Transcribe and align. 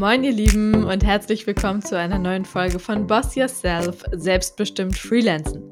Moin 0.00 0.24
ihr 0.24 0.32
Lieben 0.32 0.84
und 0.84 1.04
herzlich 1.04 1.46
willkommen 1.46 1.82
zu 1.82 1.94
einer 1.94 2.18
neuen 2.18 2.46
Folge 2.46 2.78
von 2.78 3.06
Boss 3.06 3.34
Yourself, 3.34 4.02
selbstbestimmt 4.12 4.96
Freelancen. 4.96 5.62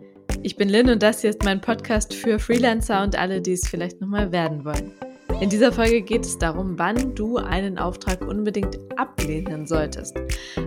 Ich 0.43 0.55
bin 0.55 0.69
Lynn 0.69 0.91
und 0.91 1.03
das 1.03 1.23
hier 1.23 1.31
ist 1.31 1.45
mein 1.45 1.63
Podcast 1.63 2.13
für 2.13 2.39
Freelancer 2.39 3.03
und 3.03 3.19
alle, 3.19 3.41
die 3.41 3.55
es 3.55 3.67
vielleicht 3.67 4.03
nochmal 4.03 4.31
werden 4.31 4.67
wollen. 4.67 4.93
In 5.41 5.49
dieser 5.49 5.73
Folge 5.73 6.03
geht 6.03 6.27
es 6.27 6.37
darum, 6.37 6.79
wann 6.79 7.15
du 7.15 7.39
einen 7.39 7.79
Auftrag 7.79 8.21
unbedingt 8.21 8.79
ablehnen 8.99 9.67
solltest. 9.67 10.15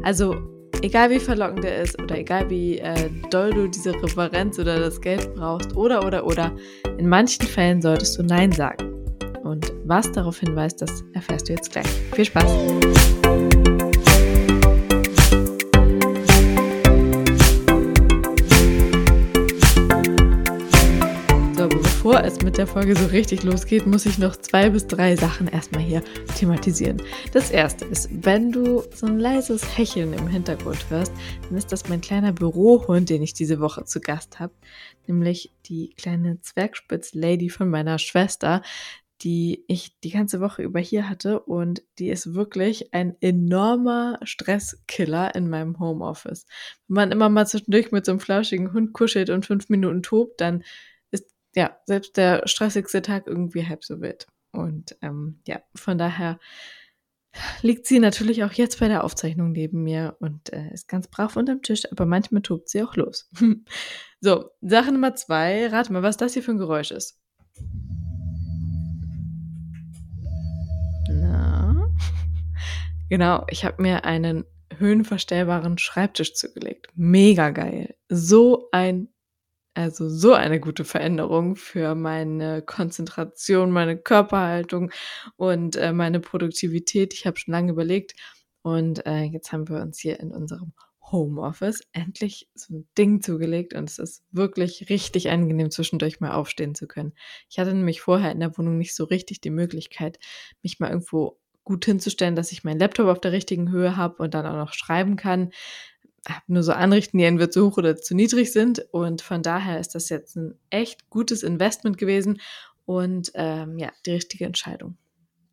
Also 0.02 0.38
egal 0.82 1.12
wie 1.12 1.20
verlockend 1.20 1.64
er 1.64 1.84
ist 1.84 2.02
oder 2.02 2.18
egal 2.18 2.50
wie 2.50 2.80
äh, 2.80 3.12
doll 3.30 3.54
du 3.54 3.68
diese 3.68 3.93
Referenz 3.93 4.57
oder 4.57 4.80
das 4.80 5.00
Geld 5.00 5.36
brauchst 5.36 5.78
oder 5.78 6.04
oder 6.04 6.25
oder, 6.25 6.52
in 6.98 7.07
manchen 7.07 7.46
Fällen 7.46 7.80
solltest 7.80 8.18
du 8.18 8.23
Nein 8.23 8.52
sagen. 8.52 8.91
Und 9.43 9.71
was 9.85 10.12
darauf 10.12 10.39
hinweist, 10.39 10.81
das 10.81 11.03
erfährst 11.13 11.48
du 11.48 11.53
jetzt 11.53 11.71
gleich. 11.71 11.85
Viel 12.16 12.25
Spaß! 12.25 13.20
Bevor 22.04 22.23
es 22.23 22.41
mit 22.41 22.58
der 22.58 22.66
Folge 22.66 22.96
so 22.96 23.05
richtig 23.05 23.44
losgeht, 23.44 23.86
muss 23.86 24.08
ich 24.08 24.18
noch 24.18 24.36
zwei 24.36 24.72
bis 24.72 24.88
drei 24.88 25.16
Sachen 25.16 25.48
erstmal 25.48 25.84
hier 25.84 26.02
thematisieren. 26.36 27.00
Das 27.32 27.52
erste 27.52 27.86
ist, 27.86 28.10
wenn 28.26 28.52
du 28.52 28.82
so 28.91 29.05
ein 29.05 29.20
leises 29.20 29.77
Hecheln 29.77 30.12
im 30.14 30.27
Hintergrund 30.27 30.90
hörst, 30.90 31.14
dann 31.44 31.55
ist 31.60 31.72
das 31.72 31.90
mein 31.90 32.02
kleiner 32.02 32.34
Bürohund, 32.34 33.12
den 33.12 33.22
ich 33.22 33.36
diese 33.36 33.60
Woche 33.60 33.86
zu 33.86 34.02
Gast 34.02 34.40
habe, 34.40 34.52
nämlich 35.05 35.52
die 35.68 35.94
kleine 35.96 36.41
Zwergspitz-Lady 36.41 37.50
von 37.50 37.70
meiner 37.70 38.00
Schwester, 38.00 38.63
die 39.22 39.63
ich 39.68 39.96
die 39.99 40.10
ganze 40.10 40.41
Woche 40.41 40.63
über 40.63 40.80
hier 40.80 41.08
hatte 41.08 41.40
und 41.41 41.84
die 41.99 42.10
ist 42.10 42.34
wirklich 42.34 42.96
ein 42.96 43.15
enormer 43.21 44.18
Stresskiller 44.24 45.36
in 45.36 45.52
meinem 45.52 45.80
Homeoffice. 45.80 46.48
Wenn 46.88 46.96
man 46.96 47.12
immer 47.12 47.30
mal 47.30 47.46
zwischendurch 47.46 47.91
mit 47.91 48.08
so 48.08 48.13
einem 48.13 48.20
flauschigen 48.20 48.74
Hund 48.74 48.91
kuschelt 48.91 49.30
und 49.30 49.46
fünf 49.46 49.70
Minuten 49.70 50.02
tobt, 50.02 50.41
dann 50.41 50.63
ja 51.55 51.77
selbst 51.85 52.18
der 52.18 52.48
stressigste 52.48 53.02
Tag 53.02 53.27
irgendwie 53.27 53.68
halb 53.68 53.84
so 53.84 54.02
wild. 54.02 54.27
Und 54.52 54.98
ähm, 55.02 55.40
ja, 55.48 55.62
von 55.76 55.98
daher 55.98 56.40
liegt 57.62 57.88
sie 57.88 57.99
natürlich 57.99 58.43
auch 58.43 58.52
jetzt 58.52 58.80
bei 58.80 58.88
der 58.88 59.04
Aufzeichnung 59.04 59.52
neben 59.52 59.84
mir 59.84 60.18
und 60.20 60.52
äh, 60.52 60.71
ist 60.74 60.88
ganz 60.88 61.08
brav 61.08 61.35
unterm 61.35 61.62
Tisch, 61.62 61.84
aber 61.91 62.05
manchmal 62.05 62.41
tobt 62.41 62.70
sie 62.70 62.84
auch 62.84 62.96
los. 62.96 63.30
so, 64.22 64.52
Sache 64.62 64.91
Nummer 64.91 65.16
zwei, 65.16 65.68
rate 65.68 65.94
mal, 65.94 66.03
was 66.03 66.18
das 66.18 66.34
hier 66.34 66.44
für 66.44 66.52
ein 66.52 66.58
Geräusch 66.58 66.91
ist. 66.91 67.19
Na? 71.09 71.90
Genau, 73.09 73.46
ich 73.50 73.66
habe 73.66 73.81
mir 73.81 74.06
einen 74.06 74.46
höhenverstellbaren 74.78 75.78
Schreibtisch 75.78 76.34
zugelegt. 76.34 76.88
Mega 76.96 77.50
geil. 77.50 77.96
So 78.08 78.69
ein, 78.72 79.09
also 79.74 80.09
so 80.09 80.34
eine 80.34 80.59
gute 80.59 80.84
Veränderung 80.84 81.56
für 81.56 81.96
meine 81.96 82.62
Konzentration, 82.62 83.72
meine 83.72 83.97
Körperhaltung 83.97 84.91
und 85.38 85.75
äh, 85.78 85.94
meine 85.94 86.19
Produktivität. 86.19 87.14
Ich 87.14 87.25
habe 87.25 87.38
schon 87.38 87.53
lange 87.53 87.72
überlegt 87.72 88.16
und 88.62 89.06
äh, 89.06 89.24
jetzt 89.24 89.52
haben 89.52 89.69
wir 89.69 89.81
uns 89.81 90.00
hier 90.00 90.19
in 90.19 90.31
unserem 90.31 90.74
Homeoffice 91.12 91.81
endlich 91.92 92.50
so 92.56 92.74
ein 92.74 92.88
Ding 92.97 93.22
zugelegt 93.22 93.74
und 93.74 93.90
es 93.90 94.00
ist 94.00 94.24
wirklich 94.31 94.90
richtig 94.90 95.30
angenehm, 95.30 95.72
zwischendurch 95.72 96.19
mal 96.19 96.31
aufstehen 96.31 96.75
zu 96.75 96.88
können. 96.88 97.14
Ich 97.50 97.59
hatte 97.59 97.74
nämlich 97.74 98.02
vorher 98.02 98.31
in 98.31 98.40
der 98.40 98.58
Wohnung 98.58 98.78
nicht 98.78 98.96
so 98.96 99.03
richtig 99.03 99.42
die 99.42 99.50
Möglichkeit, 99.50 100.19
mich 100.62 100.80
mal 100.80 100.90
irgendwo 100.90 101.38
gut 101.64 101.86
hinzustellen, 101.86 102.36
dass 102.36 102.52
ich 102.52 102.64
meinen 102.64 102.80
Laptop 102.80 103.08
auf 103.08 103.22
der 103.22 103.31
richtigen 103.31 103.72
Höhe 103.72 103.97
habe 103.97 104.24
und 104.24 104.34
dann 104.34 104.46
auch 104.46 104.56
noch 104.56 104.74
schreiben 104.74 105.16
kann. 105.16 105.52
Nur 106.48 106.64
so 106.64 106.72
anrichten, 106.72 107.18
die 107.18 107.24
entweder 107.24 107.50
zu 107.50 107.66
hoch 107.66 107.78
oder 107.78 107.96
zu 107.98 108.16
niedrig 108.16 108.52
sind. 108.52 108.80
Und 108.92 109.22
von 109.22 109.42
daher 109.42 109.80
ist 109.80 109.96
das 109.96 110.09
jetzt 110.09 110.36
ein 110.36 110.56
echt 110.70 111.09
gutes 111.09 111.44
Investment 111.44 111.98
gewesen 111.98 112.40
und 112.86 113.32
ähm, 113.36 113.78
ja, 113.78 113.92
die 114.06 114.12
richtige 114.12 114.46
Entscheidung. 114.46 114.98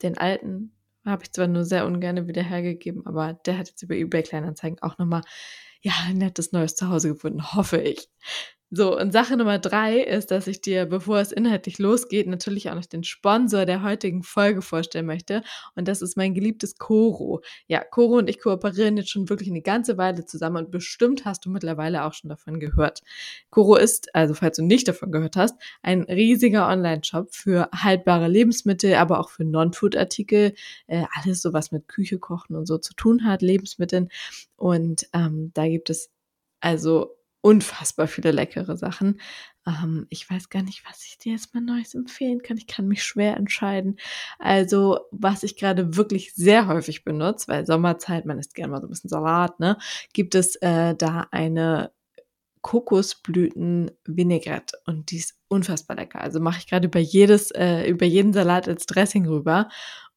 Den 0.03 0.19
alten 0.19 0.73
habe 1.05 1.23
ich 1.23 1.33
zwar 1.33 1.47
nur 1.47 1.65
sehr 1.65 1.87
ungern 1.87 2.29
wieder 2.29 2.43
hergegeben, 2.43 3.07
aber 3.07 3.35
der 3.47 3.59
hat 3.59 3.69
jetzt 3.69 3.83
über 3.83 3.95
eBay 3.95 4.23
Kleinanzeigen 4.23 4.79
auch 4.83 4.99
nochmal 4.99 5.23
ja, 5.81 5.93
ein 6.07 6.19
nettes 6.19 6.53
neues 6.53 6.75
Zuhause 6.75 7.09
gefunden, 7.09 7.55
hoffe 7.55 7.79
ich. 7.81 8.09
So, 8.71 8.99
und 8.99 9.13
Sache 9.13 9.39
Nummer 9.39 9.59
drei 9.59 9.99
ist, 10.01 10.31
dass 10.31 10.47
ich 10.47 10.61
dir, 10.61 10.85
bevor 10.85 11.21
es 11.21 11.33
inhaltlich 11.33 11.79
losgeht, 11.79 12.27
natürlich 12.27 12.69
auch 12.69 12.75
noch 12.75 12.85
den 12.85 13.03
Sponsor 13.03 13.65
der 13.65 13.83
heutigen 13.83 14.23
Folge 14.23 14.61
vorstellen 14.61 15.07
möchte. 15.07 15.43
Und 15.75 15.89
das 15.89 16.03
ist 16.03 16.19
mein 16.19 16.35
geliebtes 16.35 16.77
Koro. 16.77 17.41
Ja, 17.67 17.83
Koro 17.83 18.19
und 18.19 18.29
ich 18.29 18.41
kooperieren 18.43 18.99
jetzt 18.99 19.09
schon 19.09 19.31
wirklich 19.31 19.49
eine 19.49 19.63
ganze 19.63 19.97
Weile 19.97 20.27
zusammen 20.27 20.67
und 20.67 20.71
bestimmt 20.71 21.25
hast 21.25 21.47
du 21.47 21.51
mittlerweile 21.51 22.05
auch 22.05 22.13
schon 22.13 22.29
davon 22.29 22.61
gehört. 22.61 23.01
Koro 23.49 23.77
ist, 23.77 24.15
also 24.15 24.35
falls 24.35 24.59
du 24.59 24.65
nicht 24.65 24.87
davon 24.87 25.13
gehört 25.13 25.37
hast, 25.37 25.55
ein 25.83 26.03
riesiger 26.03 26.69
Online-Shop 26.69 27.35
für 27.35 27.71
haltbare 27.75 28.29
Lebensmittel, 28.29 28.95
aber 28.97 29.19
auch 29.21 29.31
für 29.31 29.45
Non-Food-Artikel, 29.45 30.53
äh, 30.89 31.05
alles 31.15 31.41
so 31.41 31.55
was 31.55 31.73
mit 31.73 31.89
Küche 31.89 32.19
kochen 32.19 32.55
und 32.55 32.67
so 32.67 32.77
zu 32.77 32.93
tun 32.93 33.25
hat, 33.25 33.41
Lebensmitteln. 33.41 34.11
Und 34.57 35.09
ähm, 35.15 35.53
da 35.55 35.67
gibt 35.67 35.89
es 35.89 36.11
also 36.61 37.18
unfassbar 37.41 38.09
viele 38.09 38.33
leckere 38.33 38.77
Sachen. 38.77 39.21
Ähm, 39.67 40.07
ich 40.11 40.29
weiß 40.29 40.49
gar 40.49 40.63
nicht, 40.63 40.85
was 40.89 41.05
ich 41.05 41.19
dir 41.19 41.33
jetzt 41.33 41.55
mal 41.55 41.61
Neues 41.61 41.95
empfehlen 41.95 42.43
kann. 42.43 42.57
Ich 42.57 42.67
kann 42.67 42.89
mich 42.89 43.05
schwer 43.05 43.37
entscheiden. 43.37 43.99
Also, 44.39 45.01
was 45.11 45.43
ich 45.43 45.57
gerade 45.57 45.97
wirklich 45.97 46.35
sehr 46.35 46.67
häufig 46.67 47.05
benutze, 47.05 47.49
weil 47.49 47.67
Sommerzeit, 47.67 48.27
man 48.27 48.39
isst 48.39 48.55
gerne 48.55 48.73
mal 48.73 48.81
so 48.81 48.87
ein 48.87 48.91
bisschen 48.91 49.11
Salat, 49.11 49.61
ne, 49.61 49.79
gibt 50.13 50.35
es 50.35 50.57
äh, 50.57 50.95
da 50.95 51.29
eine 51.31 51.93
Kokosblüten 52.63 53.91
Vinaigrette 54.05 54.77
und 54.87 55.11
die 55.11 55.19
ist 55.19 55.39
unfassbar 55.49 55.97
lecker. 55.97 56.21
Also 56.21 56.41
mache 56.41 56.59
ich 56.59 56.67
gerade 56.67 56.89
über 56.89 56.99
jedes, 56.99 57.51
äh, 57.53 57.89
über 57.89 58.05
jeden 58.05 58.33
Salat 58.33 58.69
als 58.69 58.87
Dressing 58.87 59.27
rüber 59.27 59.69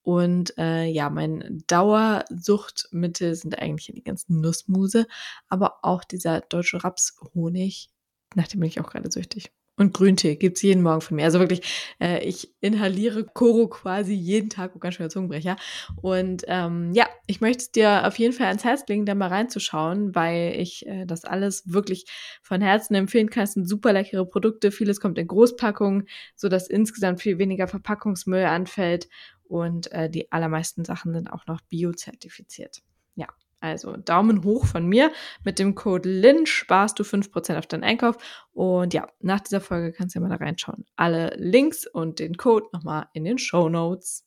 und 0.04 0.58
äh, 0.58 0.86
ja, 0.86 1.10
mein 1.10 1.64
Dauersuchtmittel 1.68 3.36
sind 3.36 3.60
eigentlich 3.60 3.92
die 3.94 4.04
ganzen 4.04 4.42
Nussmuse, 4.42 5.08
aber 5.48 5.80
auch 5.84 6.04
dieser 6.04 6.42
deutsche 6.42 6.84
Rapshonig, 6.84 7.90
nach 8.36 8.48
dem 8.48 8.62
bin 8.62 8.70
ich 8.70 8.80
auch 8.80 8.90
gerade 8.90 9.12
süchtig. 9.12 9.52
Und 9.78 9.94
Grüntee 9.94 10.36
gibt's 10.36 10.62
jeden 10.62 10.84
Morgen 10.84 11.02
von 11.02 11.16
mir. 11.16 11.24
Also 11.24 11.40
wirklich, 11.40 11.62
äh, 12.00 12.24
ich 12.24 12.54
inhaliere 12.60 13.24
Koro 13.24 13.68
quasi 13.68 14.14
jeden 14.14 14.50
Tag, 14.50 14.74
oh, 14.76 14.80
ganz 14.80 14.96
schöner 14.96 15.10
Zungenbrecher. 15.10 15.56
Und 16.02 16.44
ähm, 16.48 16.92
ja, 16.94 17.08
ich 17.26 17.42
möchte 17.42 17.72
dir 17.72 18.06
auf 18.06 18.20
jeden 18.20 18.34
Fall 18.34 18.48
ans 18.48 18.64
Herz 18.64 18.84
legen, 18.88 19.08
da 19.08 19.16
mal 19.16 19.30
reinzuschauen, 19.30 20.14
weil 20.14 20.56
ich 20.60 20.86
äh, 20.86 21.06
das 21.06 21.26
alles 21.26 21.64
wirklich 21.74 22.06
von 22.44 22.62
Herzen 22.62 22.94
empfehlen 22.96 23.32
kann. 23.32 23.46
Es 23.46 23.54
sind 23.54 23.68
super 23.68 23.94
leckere 23.94 24.26
Produkte, 24.26 24.72
vieles 24.72 25.00
kommt 25.00 25.18
in 25.18 25.28
Großpackungen, 25.28 26.08
sodass 26.36 26.68
insgesamt 26.68 27.22
viel 27.22 27.40
weniger 27.40 27.68
Verpackungsmüll 27.68 28.44
anfällt 28.44 29.08
und 29.52 29.92
äh, 29.92 30.10
die 30.10 30.32
allermeisten 30.32 30.86
Sachen 30.86 31.14
sind 31.14 31.28
auch 31.28 31.46
noch 31.46 31.60
biozertifiziert. 31.62 32.82
Ja, 33.16 33.28
also 33.60 33.98
Daumen 33.98 34.46
hoch 34.46 34.66
von 34.66 34.88
mir. 34.88 35.12
Mit 35.44 35.60
dem 35.60 35.76
Code 35.76 36.08
LIN 36.10 36.46
sparst 36.46 36.98
du 36.98 37.04
5% 37.04 37.58
auf 37.58 37.68
deinen 37.68 37.84
Einkauf. 37.84 38.16
Und 38.54 38.94
ja, 38.94 39.10
nach 39.20 39.42
dieser 39.42 39.60
Folge 39.60 39.92
kannst 39.92 40.16
du 40.16 40.20
ja 40.20 40.26
mal 40.26 40.36
da 40.36 40.42
reinschauen. 40.44 40.86
Alle 40.96 41.36
Links 41.36 41.86
und 41.86 42.20
den 42.20 42.38
Code 42.38 42.68
nochmal 42.72 43.08
in 43.12 43.26
den 43.26 43.38
Show 43.38 43.68
Notes. 43.68 44.26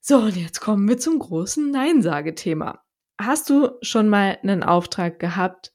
So, 0.00 0.20
und 0.20 0.36
jetzt 0.36 0.60
kommen 0.60 0.88
wir 0.88 0.96
zum 0.96 1.18
großen 1.18 1.70
Nein-Sage-Thema. 1.70 2.82
Hast 3.20 3.50
du 3.50 3.72
schon 3.82 4.08
mal 4.08 4.38
einen 4.42 4.62
Auftrag 4.62 5.18
gehabt, 5.18 5.74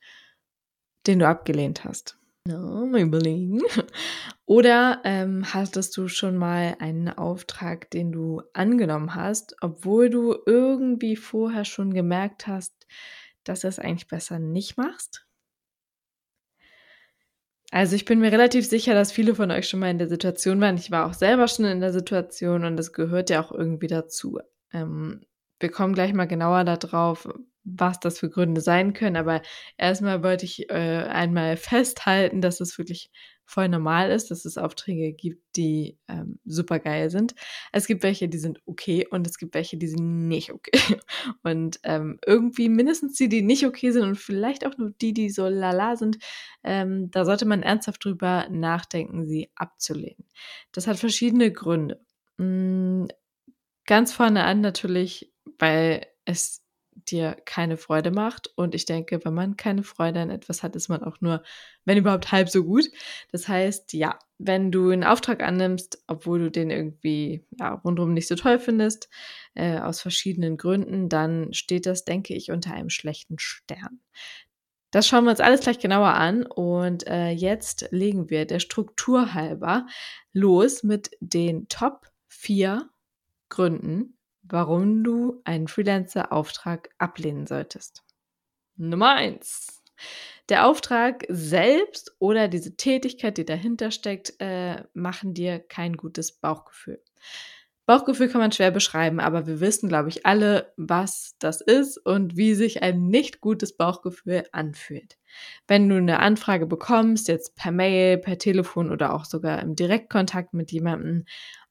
den 1.05 1.19
du 1.19 1.27
abgelehnt 1.27 1.85
hast? 1.85 2.17
No, 2.45 2.85
mal 2.85 3.01
überlegen. 3.01 3.61
Oder 4.45 5.01
ähm, 5.05 5.53
hattest 5.53 5.95
du 5.95 6.09
schon 6.09 6.35
mal 6.35 6.75
einen 6.79 7.07
Auftrag, 7.07 7.89
den 7.91 8.11
du 8.11 8.41
angenommen 8.53 9.15
hast, 9.15 9.55
obwohl 9.61 10.09
du 10.09 10.35
irgendwie 10.45 11.15
vorher 11.15 11.63
schon 11.63 11.93
gemerkt 11.93 12.47
hast, 12.47 12.73
dass 13.45 13.61
du 13.61 13.69
es 13.69 13.79
eigentlich 13.79 14.09
besser 14.09 14.39
nicht 14.39 14.75
machst? 14.75 15.25
Also 17.71 17.95
ich 17.95 18.03
bin 18.03 18.19
mir 18.19 18.31
relativ 18.31 18.67
sicher, 18.67 18.93
dass 18.93 19.13
viele 19.13 19.35
von 19.35 19.49
euch 19.49 19.67
schon 19.69 19.79
mal 19.79 19.89
in 19.89 19.97
der 19.97 20.09
Situation 20.09 20.59
waren. 20.59 20.75
Ich 20.75 20.91
war 20.91 21.07
auch 21.07 21.13
selber 21.13 21.47
schon 21.47 21.65
in 21.65 21.79
der 21.79 21.93
Situation 21.93 22.65
und 22.65 22.75
das 22.75 22.91
gehört 22.91 23.29
ja 23.29 23.41
auch 23.41 23.53
irgendwie 23.53 23.87
dazu. 23.87 24.39
Ähm, 24.73 25.25
wir 25.61 25.71
kommen 25.71 25.93
gleich 25.93 26.13
mal 26.13 26.27
genauer 26.27 26.65
darauf, 26.65 27.27
was 27.63 27.99
das 27.99 28.19
für 28.19 28.29
Gründe 28.29 28.61
sein 28.61 28.93
können. 28.93 29.15
Aber 29.15 29.41
erstmal 29.77 30.23
wollte 30.23 30.45
ich 30.45 30.69
äh, 30.69 30.73
einmal 30.73 31.57
festhalten, 31.57 32.41
dass 32.41 32.59
es 32.59 32.77
wirklich 32.77 33.11
voll 33.45 33.67
normal 33.67 34.09
ist, 34.11 34.31
dass 34.31 34.45
es 34.45 34.57
Aufträge 34.57 35.13
gibt, 35.13 35.43
die 35.55 35.97
ähm, 36.07 36.39
super 36.45 36.79
geil 36.79 37.09
sind. 37.09 37.35
Es 37.71 37.87
gibt 37.87 38.03
welche, 38.03 38.29
die 38.29 38.37
sind 38.37 38.61
okay 38.65 39.05
und 39.09 39.27
es 39.27 39.37
gibt 39.37 39.53
welche, 39.53 39.77
die 39.77 39.87
sind 39.87 40.27
nicht 40.27 40.51
okay. 40.51 40.71
Und 41.43 41.79
ähm, 41.83 42.19
irgendwie 42.25 42.69
mindestens 42.69 43.15
die, 43.15 43.27
die 43.27 43.41
nicht 43.41 43.65
okay 43.65 43.91
sind 43.91 44.03
und 44.03 44.15
vielleicht 44.15 44.65
auch 44.65 44.77
nur 44.77 44.91
die, 45.01 45.13
die 45.13 45.29
so 45.29 45.47
lala 45.47 45.95
sind, 45.95 46.17
ähm, 46.63 47.11
da 47.11 47.25
sollte 47.25 47.45
man 47.45 47.63
ernsthaft 47.63 48.03
drüber 48.03 48.47
nachdenken, 48.49 49.25
sie 49.25 49.51
abzulehnen. 49.55 50.25
Das 50.71 50.87
hat 50.87 50.97
verschiedene 50.97 51.51
Gründe. 51.51 52.01
Mhm, 52.37 53.07
ganz 53.85 54.13
vorne 54.13 54.43
an 54.43 54.61
natürlich, 54.61 55.33
weil 55.59 56.05
es 56.25 56.62
dir 57.11 57.37
keine 57.45 57.77
Freude 57.77 58.11
macht. 58.11 58.51
Und 58.55 58.75
ich 58.75 58.85
denke, 58.85 59.23
wenn 59.23 59.33
man 59.33 59.57
keine 59.57 59.83
Freude 59.83 60.19
an 60.19 60.29
etwas 60.29 60.63
hat, 60.63 60.75
ist 60.75 60.89
man 60.89 61.03
auch 61.03 61.21
nur, 61.21 61.43
wenn 61.85 61.97
überhaupt, 61.97 62.31
halb 62.31 62.49
so 62.49 62.63
gut. 62.63 62.85
Das 63.31 63.47
heißt, 63.47 63.93
ja, 63.93 64.17
wenn 64.37 64.71
du 64.71 64.89
einen 64.89 65.03
Auftrag 65.03 65.43
annimmst, 65.43 66.03
obwohl 66.07 66.39
du 66.39 66.51
den 66.51 66.69
irgendwie 66.69 67.45
ja, 67.59 67.73
rundherum 67.73 68.13
nicht 68.13 68.27
so 68.27 68.35
toll 68.35 68.59
findest, 68.59 69.09
äh, 69.55 69.79
aus 69.79 70.01
verschiedenen 70.01 70.57
Gründen, 70.57 71.09
dann 71.09 71.53
steht 71.53 71.85
das, 71.85 72.05
denke 72.05 72.33
ich, 72.33 72.51
unter 72.51 72.73
einem 72.73 72.89
schlechten 72.89 73.39
Stern. 73.39 74.01
Das 74.93 75.07
schauen 75.07 75.23
wir 75.23 75.31
uns 75.31 75.39
alles 75.39 75.61
gleich 75.61 75.79
genauer 75.79 76.13
an 76.13 76.45
und 76.45 77.07
äh, 77.07 77.31
jetzt 77.31 77.87
legen 77.89 78.29
wir 78.29 78.45
der 78.45 78.59
Struktur 78.59 79.33
halber 79.33 79.87
los 80.33 80.83
mit 80.83 81.09
den 81.19 81.67
Top 81.67 82.11
4 82.27 82.89
Gründen, 83.49 84.17
warum 84.43 85.03
du 85.03 85.41
einen 85.43 85.67
Freelancer-Auftrag 85.67 86.89
ablehnen 86.97 87.47
solltest. 87.47 88.03
Nummer 88.75 89.15
1. 89.15 89.83
Der 90.49 90.67
Auftrag 90.67 91.25
selbst 91.29 92.15
oder 92.19 92.47
diese 92.47 92.75
Tätigkeit, 92.75 93.37
die 93.37 93.45
dahinter 93.45 93.91
steckt, 93.91 94.33
äh, 94.39 94.83
machen 94.93 95.33
dir 95.33 95.59
kein 95.59 95.95
gutes 95.95 96.33
Bauchgefühl. 96.33 97.01
Bauchgefühl 97.85 98.29
kann 98.29 98.39
man 98.39 98.53
schwer 98.53 98.71
beschreiben, 98.71 99.19
aber 99.19 99.45
wir 99.45 99.59
wissen, 99.59 99.89
glaube 99.89 100.07
ich, 100.07 100.25
alle, 100.25 100.73
was 100.77 101.35
das 101.39 101.59
ist 101.59 101.97
und 101.97 102.37
wie 102.37 102.53
sich 102.55 102.81
ein 102.81 103.07
nicht 103.07 103.41
gutes 103.41 103.75
Bauchgefühl 103.75 104.45
anfühlt. 104.53 105.17
Wenn 105.67 105.89
du 105.89 105.97
eine 105.97 106.19
Anfrage 106.19 106.65
bekommst, 106.65 107.27
jetzt 107.27 107.55
per 107.55 107.73
Mail, 107.73 108.17
per 108.19 108.37
Telefon 108.37 108.89
oder 108.89 109.13
auch 109.13 109.25
sogar 109.25 109.61
im 109.61 109.75
Direktkontakt 109.75 110.53
mit 110.53 110.71
jemandem, 110.71 111.25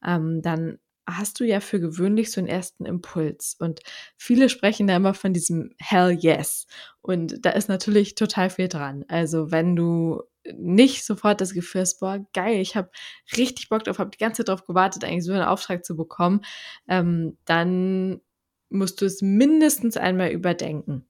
ähm, 0.05 0.43
dann 0.43 0.79
hast 1.17 1.41
du 1.41 1.45
ja 1.45 1.61
für 1.61 1.81
gewöhnlich 1.81 2.31
so 2.31 2.41
einen 2.41 2.49
ersten 2.49 2.85
Impuls. 2.87 3.57
Und 3.59 3.81
viele 4.17 4.49
sprechen 4.49 4.87
da 4.87 4.97
immer 4.97 5.15
von 5.15 5.33
diesem 5.33 5.71
Hell 5.79 6.17
yes. 6.21 6.67
Und 7.01 7.45
da 7.45 7.51
ist 7.51 7.69
natürlich 7.69 8.15
total 8.15 8.51
viel 8.51 8.69
dran. 8.69 9.05
Also 9.09 9.51
wenn 9.51 9.77
du 9.77 10.23
nicht 10.55 11.05
sofort 11.05 11.41
das 11.41 11.55
Gefühl 11.55 11.83
hast, 11.83 12.01
boah, 12.01 12.25
geil, 12.33 12.61
ich 12.61 12.77
habe 12.77 12.91
richtig 13.37 13.69
Bock 13.69 13.85
drauf, 13.85 13.99
habe 13.99 14.11
die 14.11 14.19
ganze 14.19 14.39
Zeit 14.39 14.49
darauf 14.49 14.67
gewartet, 14.67 15.05
eigentlich 15.05 15.25
so 15.25 15.33
einen 15.33 15.43
Auftrag 15.43 15.85
zu 15.85 15.97
bekommen, 15.97 16.43
ähm, 16.89 17.37
dann 17.45 18.21
musst 18.71 19.01
du 19.01 19.05
es 19.07 19.23
mindestens 19.23 19.97
einmal 19.97 20.31
überdenken. 20.31 21.07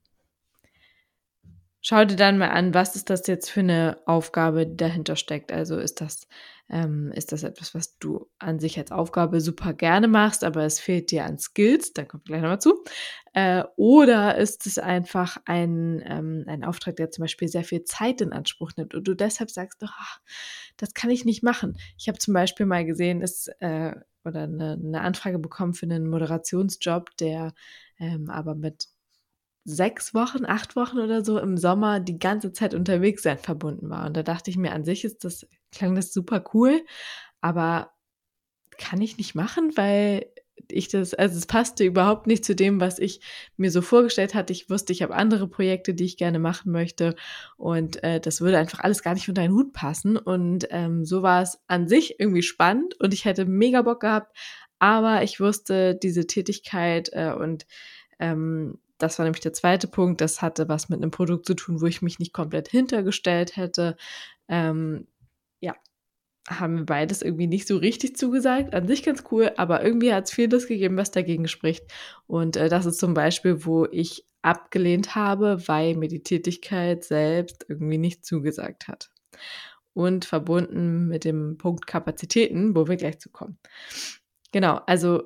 Schau 1.85 2.05
dir 2.05 2.15
dann 2.15 2.37
mal 2.37 2.47
an, 2.47 2.73
was 2.73 2.95
ist 2.95 3.09
das 3.09 3.27
jetzt 3.27 3.49
für 3.51 3.59
eine 3.59 3.97
Aufgabe, 4.05 4.65
die 4.65 4.77
dahinter 4.77 5.17
steckt. 5.17 5.51
Also 5.51 5.77
ist 5.77 5.99
das, 5.99 6.29
ähm, 6.69 7.11
ist 7.13 7.33
das 7.33 7.43
etwas, 7.43 7.75
was 7.75 7.97
du 7.99 8.29
an 8.39 8.59
sich 8.59 8.77
als 8.79 8.93
Aufgabe 8.93 9.41
super 9.41 9.73
gerne 9.73 10.07
machst, 10.07 10.45
aber 10.45 10.63
es 10.63 10.79
fehlt 10.79 11.11
dir 11.11 11.25
an 11.25 11.37
Skills, 11.39 11.91
da 11.91 12.05
kommt 12.05 12.23
gleich 12.23 12.41
nochmal 12.41 12.61
zu. 12.61 12.85
Äh, 13.33 13.65
oder 13.75 14.37
ist 14.37 14.65
es 14.65 14.77
einfach 14.79 15.35
ein, 15.43 16.01
ähm, 16.05 16.45
ein 16.47 16.63
Auftrag, 16.63 16.95
der 16.95 17.11
zum 17.11 17.23
Beispiel 17.23 17.49
sehr 17.49 17.65
viel 17.65 17.83
Zeit 17.83 18.21
in 18.21 18.31
Anspruch 18.31 18.71
nimmt 18.77 18.95
und 18.95 19.05
du 19.05 19.13
deshalb 19.13 19.51
sagst, 19.51 19.83
ach, 19.83 20.21
das 20.77 20.93
kann 20.93 21.09
ich 21.09 21.25
nicht 21.25 21.43
machen. 21.43 21.77
Ich 21.97 22.07
habe 22.07 22.17
zum 22.17 22.33
Beispiel 22.33 22.65
mal 22.65 22.85
gesehen, 22.85 23.21
ist, 23.21 23.49
äh, 23.59 23.93
oder 24.23 24.43
eine, 24.43 24.79
eine 24.81 25.01
Anfrage 25.01 25.37
bekommen 25.37 25.73
für 25.73 25.85
einen 25.85 26.07
Moderationsjob, 26.09 27.09
der 27.17 27.53
ähm, 27.99 28.29
aber 28.29 28.55
mit 28.55 28.87
sechs 29.65 30.13
Wochen, 30.13 30.45
acht 30.45 30.75
Wochen 30.75 30.99
oder 30.99 31.23
so 31.23 31.39
im 31.39 31.57
Sommer 31.57 31.99
die 31.99 32.19
ganze 32.19 32.51
Zeit 32.51 32.73
unterwegs 32.73 33.23
sein 33.23 33.37
verbunden 33.37 33.89
war. 33.89 34.05
Und 34.05 34.17
da 34.17 34.23
dachte 34.23 34.49
ich 34.49 34.57
mir, 34.57 34.73
an 34.73 34.83
sich 34.83 35.03
ist 35.05 35.23
das, 35.23 35.47
klang 35.71 35.95
das 35.95 36.13
super 36.13 36.43
cool, 36.53 36.81
aber 37.41 37.91
kann 38.77 39.01
ich 39.01 39.17
nicht 39.17 39.35
machen, 39.35 39.71
weil 39.75 40.25
ich 40.71 40.87
das, 40.87 41.13
also 41.13 41.37
es 41.37 41.45
passte 41.45 41.83
überhaupt 41.83 42.27
nicht 42.27 42.45
zu 42.45 42.55
dem, 42.55 42.79
was 42.79 42.99
ich 42.99 43.21
mir 43.57 43.71
so 43.71 43.81
vorgestellt 43.81 44.33
hatte. 44.33 44.53
Ich 44.53 44.69
wusste, 44.69 44.93
ich 44.93 45.01
habe 45.01 45.15
andere 45.15 45.47
Projekte, 45.47 45.93
die 45.93 46.05
ich 46.05 46.17
gerne 46.17 46.39
machen 46.39 46.71
möchte 46.71 47.15
und 47.57 48.03
äh, 48.03 48.19
das 48.19 48.41
würde 48.41 48.57
einfach 48.57 48.79
alles 48.79 49.03
gar 49.03 49.13
nicht 49.13 49.27
unter 49.29 49.41
einen 49.41 49.53
Hut 49.53 49.73
passen. 49.73 50.17
Und 50.17 50.67
ähm, 50.71 51.05
so 51.05 51.21
war 51.21 51.41
es 51.41 51.59
an 51.67 51.87
sich 51.87 52.19
irgendwie 52.19 52.43
spannend 52.43 52.99
und 52.99 53.13
ich 53.13 53.25
hätte 53.25 53.45
mega 53.45 53.81
Bock 53.81 54.01
gehabt, 54.01 54.35
aber 54.79 55.23
ich 55.23 55.39
wusste, 55.39 55.95
diese 55.95 56.27
Tätigkeit 56.27 57.09
äh, 57.13 57.33
und 57.33 57.65
ähm, 58.19 58.79
das 59.03 59.19
war 59.19 59.25
nämlich 59.25 59.41
der 59.41 59.53
zweite 59.53 59.87
Punkt. 59.87 60.21
Das 60.21 60.41
hatte 60.41 60.69
was 60.69 60.89
mit 60.89 61.01
einem 61.01 61.11
Produkt 61.11 61.45
zu 61.45 61.53
tun, 61.53 61.81
wo 61.81 61.85
ich 61.85 62.01
mich 62.01 62.19
nicht 62.19 62.33
komplett 62.33 62.69
hintergestellt 62.69 63.57
hätte. 63.57 63.97
Ähm, 64.47 65.07
ja, 65.59 65.75
haben 66.49 66.77
wir 66.77 66.85
beides 66.85 67.21
irgendwie 67.21 67.47
nicht 67.47 67.67
so 67.67 67.77
richtig 67.77 68.15
zugesagt. 68.15 68.73
An 68.73 68.87
sich 68.87 69.03
ganz 69.03 69.25
cool, 69.31 69.51
aber 69.57 69.83
irgendwie 69.83 70.13
hat 70.13 70.25
es 70.25 70.31
vieles 70.31 70.67
gegeben, 70.67 70.95
was 70.95 71.11
dagegen 71.11 71.47
spricht. 71.49 71.85
Und 72.27 72.55
äh, 72.55 72.69
das 72.69 72.85
ist 72.85 72.99
zum 72.99 73.13
Beispiel, 73.13 73.65
wo 73.65 73.85
ich 73.91 74.25
abgelehnt 74.41 75.15
habe, 75.15 75.67
weil 75.67 75.95
mir 75.95 76.07
die 76.07 76.23
Tätigkeit 76.23 77.03
selbst 77.03 77.65
irgendwie 77.67 77.97
nicht 77.97 78.25
zugesagt 78.25 78.87
hat. 78.87 79.11
Und 79.93 80.25
verbunden 80.25 81.07
mit 81.07 81.25
dem 81.25 81.57
Punkt 81.57 81.87
Kapazitäten, 81.87 82.75
wo 82.75 82.87
wir 82.87 82.95
gleich 82.95 83.19
zu 83.19 83.29
kommen. 83.29 83.59
Genau, 84.53 84.79
also 84.87 85.23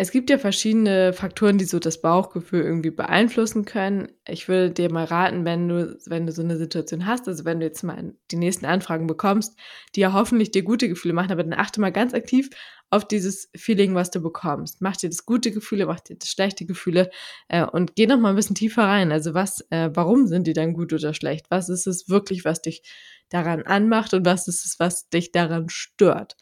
es 0.00 0.12
gibt 0.12 0.30
ja 0.30 0.38
verschiedene 0.38 1.12
Faktoren, 1.12 1.58
die 1.58 1.64
so 1.64 1.80
das 1.80 2.00
Bauchgefühl 2.00 2.62
irgendwie 2.62 2.92
beeinflussen 2.92 3.64
können. 3.64 4.06
Ich 4.28 4.48
würde 4.48 4.70
dir 4.70 4.92
mal 4.92 5.04
raten, 5.04 5.44
wenn 5.44 5.68
du, 5.68 5.98
wenn 6.06 6.24
du 6.24 6.30
so 6.30 6.40
eine 6.40 6.56
Situation 6.56 7.04
hast, 7.04 7.26
also 7.26 7.44
wenn 7.44 7.58
du 7.58 7.66
jetzt 7.66 7.82
mal 7.82 8.14
die 8.30 8.36
nächsten 8.36 8.64
Anfragen 8.64 9.08
bekommst, 9.08 9.58
die 9.96 10.00
ja 10.00 10.12
hoffentlich 10.12 10.52
dir 10.52 10.62
gute 10.62 10.88
Gefühle 10.88 11.14
machen, 11.14 11.32
aber 11.32 11.42
dann 11.42 11.58
achte 11.58 11.80
mal 11.80 11.90
ganz 11.90 12.14
aktiv 12.14 12.48
auf 12.90 13.06
dieses 13.06 13.50
Feeling, 13.56 13.94
was 13.94 14.10
du 14.10 14.20
bekommst. 14.20 14.80
Mach 14.80 14.96
dir 14.96 15.10
das 15.10 15.26
gute 15.26 15.50
Gefühle, 15.50 15.86
mach 15.86 16.00
dir 16.00 16.16
das 16.16 16.28
schlechte 16.28 16.66
Gefühle 16.66 17.10
äh, 17.48 17.64
und 17.64 17.96
geh 17.96 18.06
noch 18.06 18.18
mal 18.18 18.30
ein 18.30 18.36
bisschen 18.36 18.56
tiefer 18.56 18.84
rein. 18.84 19.12
Also 19.12 19.34
was, 19.34 19.60
äh, 19.70 19.90
warum 19.92 20.26
sind 20.26 20.46
die 20.46 20.54
dann 20.54 20.72
gut 20.72 20.92
oder 20.92 21.14
schlecht? 21.14 21.46
Was 21.50 21.68
ist 21.68 21.86
es 21.86 22.08
wirklich, 22.08 22.44
was 22.44 22.62
dich 22.62 22.82
daran 23.28 23.62
anmacht 23.62 24.14
und 24.14 24.24
was 24.24 24.48
ist 24.48 24.64
es, 24.64 24.78
was 24.78 25.08
dich 25.08 25.32
daran 25.32 25.68
stört. 25.68 26.36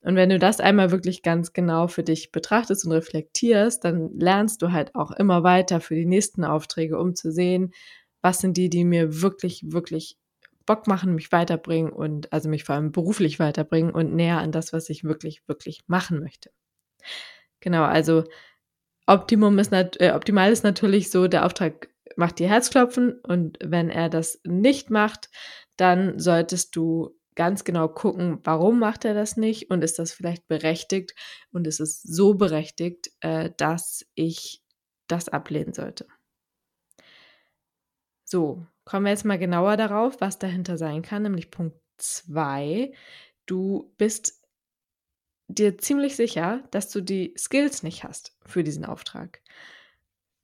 Und 0.00 0.16
wenn 0.16 0.30
du 0.30 0.38
das 0.38 0.60
einmal 0.60 0.90
wirklich 0.90 1.22
ganz 1.22 1.52
genau 1.52 1.88
für 1.88 2.02
dich 2.02 2.32
betrachtest 2.32 2.84
und 2.84 2.92
reflektierst, 2.92 3.84
dann 3.84 4.10
lernst 4.18 4.62
du 4.62 4.72
halt 4.72 4.94
auch 4.94 5.12
immer 5.12 5.42
weiter 5.42 5.80
für 5.80 5.94
die 5.94 6.06
nächsten 6.06 6.44
Aufträge, 6.44 6.98
um 6.98 7.14
zu 7.14 7.30
sehen, 7.30 7.72
was 8.20 8.38
sind 8.38 8.56
die, 8.56 8.68
die 8.68 8.84
mir 8.84 9.22
wirklich, 9.22 9.62
wirklich 9.66 10.16
Bock 10.66 10.86
machen, 10.86 11.14
mich 11.14 11.32
weiterbringen 11.32 11.92
und 11.92 12.32
also 12.32 12.48
mich 12.48 12.64
vor 12.64 12.74
allem 12.74 12.92
beruflich 12.92 13.38
weiterbringen 13.38 13.92
und 13.92 14.14
näher 14.14 14.38
an 14.38 14.52
das, 14.52 14.72
was 14.72 14.88
ich 14.90 15.04
wirklich, 15.04 15.42
wirklich 15.46 15.82
machen 15.86 16.20
möchte. 16.20 16.50
Genau, 17.60 17.84
also 17.84 18.24
Optimum 19.06 19.58
ist 19.58 19.72
äh, 19.72 20.12
optimal 20.14 20.50
ist 20.50 20.64
natürlich 20.64 21.10
so, 21.10 21.28
der 21.28 21.44
Auftrag 21.44 21.88
macht 22.16 22.38
dir 22.38 22.48
Herzklopfen 22.48 23.20
und 23.20 23.58
wenn 23.62 23.90
er 23.90 24.08
das 24.08 24.40
nicht 24.44 24.90
macht, 24.90 25.28
dann 25.76 26.18
solltest 26.18 26.74
du 26.76 27.10
ganz 27.34 27.64
genau 27.64 27.88
gucken, 27.88 28.38
warum 28.44 28.78
macht 28.78 29.04
er 29.04 29.14
das 29.14 29.36
nicht 29.36 29.70
und 29.70 29.82
ist 29.82 29.98
das 29.98 30.12
vielleicht 30.12 30.46
berechtigt 30.46 31.14
und 31.52 31.66
ist 31.66 31.80
es 31.80 32.00
so 32.02 32.34
berechtigt, 32.34 33.10
äh, 33.20 33.50
dass 33.56 34.06
ich 34.14 34.62
das 35.08 35.28
ablehnen 35.28 35.74
sollte. 35.74 36.06
So, 38.34 38.66
kommen 38.84 39.06
wir 39.06 39.10
jetzt 39.10 39.24
mal 39.24 39.38
genauer 39.38 39.76
darauf, 39.76 40.20
was 40.20 40.40
dahinter 40.40 40.76
sein 40.76 41.02
kann, 41.02 41.22
nämlich 41.22 41.52
Punkt 41.52 41.78
2. 41.98 42.92
Du 43.46 43.94
bist 43.96 44.42
dir 45.46 45.78
ziemlich 45.78 46.16
sicher, 46.16 46.64
dass 46.72 46.90
du 46.90 47.00
die 47.00 47.32
Skills 47.38 47.84
nicht 47.84 48.02
hast 48.02 48.36
für 48.44 48.64
diesen 48.64 48.84
Auftrag 48.84 49.40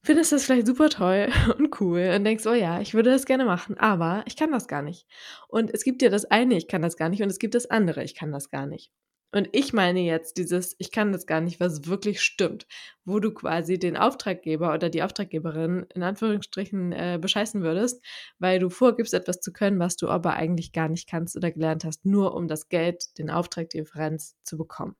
findest 0.02 0.32
das 0.32 0.44
vielleicht 0.44 0.66
super 0.66 0.88
toll 0.88 1.28
und 1.58 1.80
cool 1.80 2.12
und 2.14 2.24
denkst, 2.24 2.46
oh 2.46 2.54
ja, 2.54 2.80
ich 2.80 2.94
würde 2.94 3.10
das 3.10 3.26
gerne 3.26 3.44
machen, 3.44 3.76
aber 3.78 4.22
ich 4.26 4.36
kann 4.36 4.52
das 4.52 4.68
gar 4.68 4.82
nicht. 4.82 5.06
Und 5.48 5.72
es 5.74 5.84
gibt 5.84 6.02
ja 6.02 6.08
das 6.08 6.24
eine, 6.24 6.56
ich 6.56 6.68
kann 6.68 6.82
das 6.82 6.96
gar 6.96 7.08
nicht, 7.08 7.22
und 7.22 7.30
es 7.30 7.38
gibt 7.38 7.54
das 7.54 7.66
andere, 7.66 8.02
ich 8.04 8.14
kann 8.14 8.32
das 8.32 8.50
gar 8.50 8.66
nicht. 8.66 8.92
Und 9.32 9.48
ich 9.52 9.72
meine 9.72 10.00
jetzt 10.00 10.38
dieses, 10.38 10.74
ich 10.78 10.90
kann 10.90 11.12
das 11.12 11.26
gar 11.26 11.40
nicht, 11.40 11.60
was 11.60 11.86
wirklich 11.86 12.20
stimmt, 12.20 12.66
wo 13.04 13.20
du 13.20 13.32
quasi 13.32 13.78
den 13.78 13.96
Auftraggeber 13.96 14.74
oder 14.74 14.90
die 14.90 15.02
Auftraggeberin 15.02 15.86
in 15.94 16.02
Anführungsstrichen 16.02 16.92
äh, 16.92 17.18
bescheißen 17.20 17.62
würdest, 17.62 18.04
weil 18.38 18.58
du 18.58 18.70
vorgibst, 18.70 19.14
etwas 19.14 19.40
zu 19.40 19.52
können, 19.52 19.78
was 19.78 19.96
du 19.96 20.08
aber 20.08 20.34
eigentlich 20.34 20.72
gar 20.72 20.88
nicht 20.88 21.08
kannst 21.08 21.36
oder 21.36 21.52
gelernt 21.52 21.84
hast, 21.84 22.04
nur 22.04 22.34
um 22.34 22.48
das 22.48 22.68
Geld, 22.68 23.18
den 23.18 23.30
Auftrag, 23.30 23.70
die 23.70 23.78
Differenz 23.78 24.36
zu 24.42 24.58
bekommen. 24.58 24.96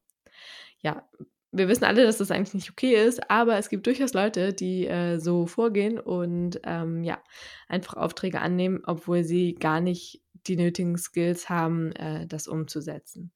Ja, 0.80 1.08
wir 1.52 1.68
wissen 1.68 1.84
alle, 1.84 2.04
dass 2.04 2.18
das 2.18 2.30
eigentlich 2.30 2.54
nicht 2.54 2.70
okay 2.70 2.94
ist, 2.94 3.28
aber 3.28 3.58
es 3.58 3.68
gibt 3.68 3.86
durchaus 3.86 4.14
Leute, 4.14 4.52
die 4.52 4.86
äh, 4.86 5.18
so 5.18 5.46
vorgehen 5.46 5.98
und 5.98 6.60
ähm, 6.64 7.02
ja, 7.02 7.20
einfach 7.66 7.94
Aufträge 7.94 8.40
annehmen, 8.40 8.82
obwohl 8.86 9.24
sie 9.24 9.54
gar 9.54 9.80
nicht 9.80 10.22
die 10.46 10.56
nötigen 10.56 10.96
Skills 10.96 11.48
haben, 11.48 11.92
äh, 11.92 12.26
das 12.26 12.46
umzusetzen. 12.46 13.32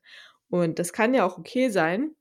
Und 0.55 0.79
das 0.79 0.93
kann 0.93 1.15
ja 1.15 1.27
auch 1.27 1.37
okay 1.37 1.69
sein, 1.69 2.15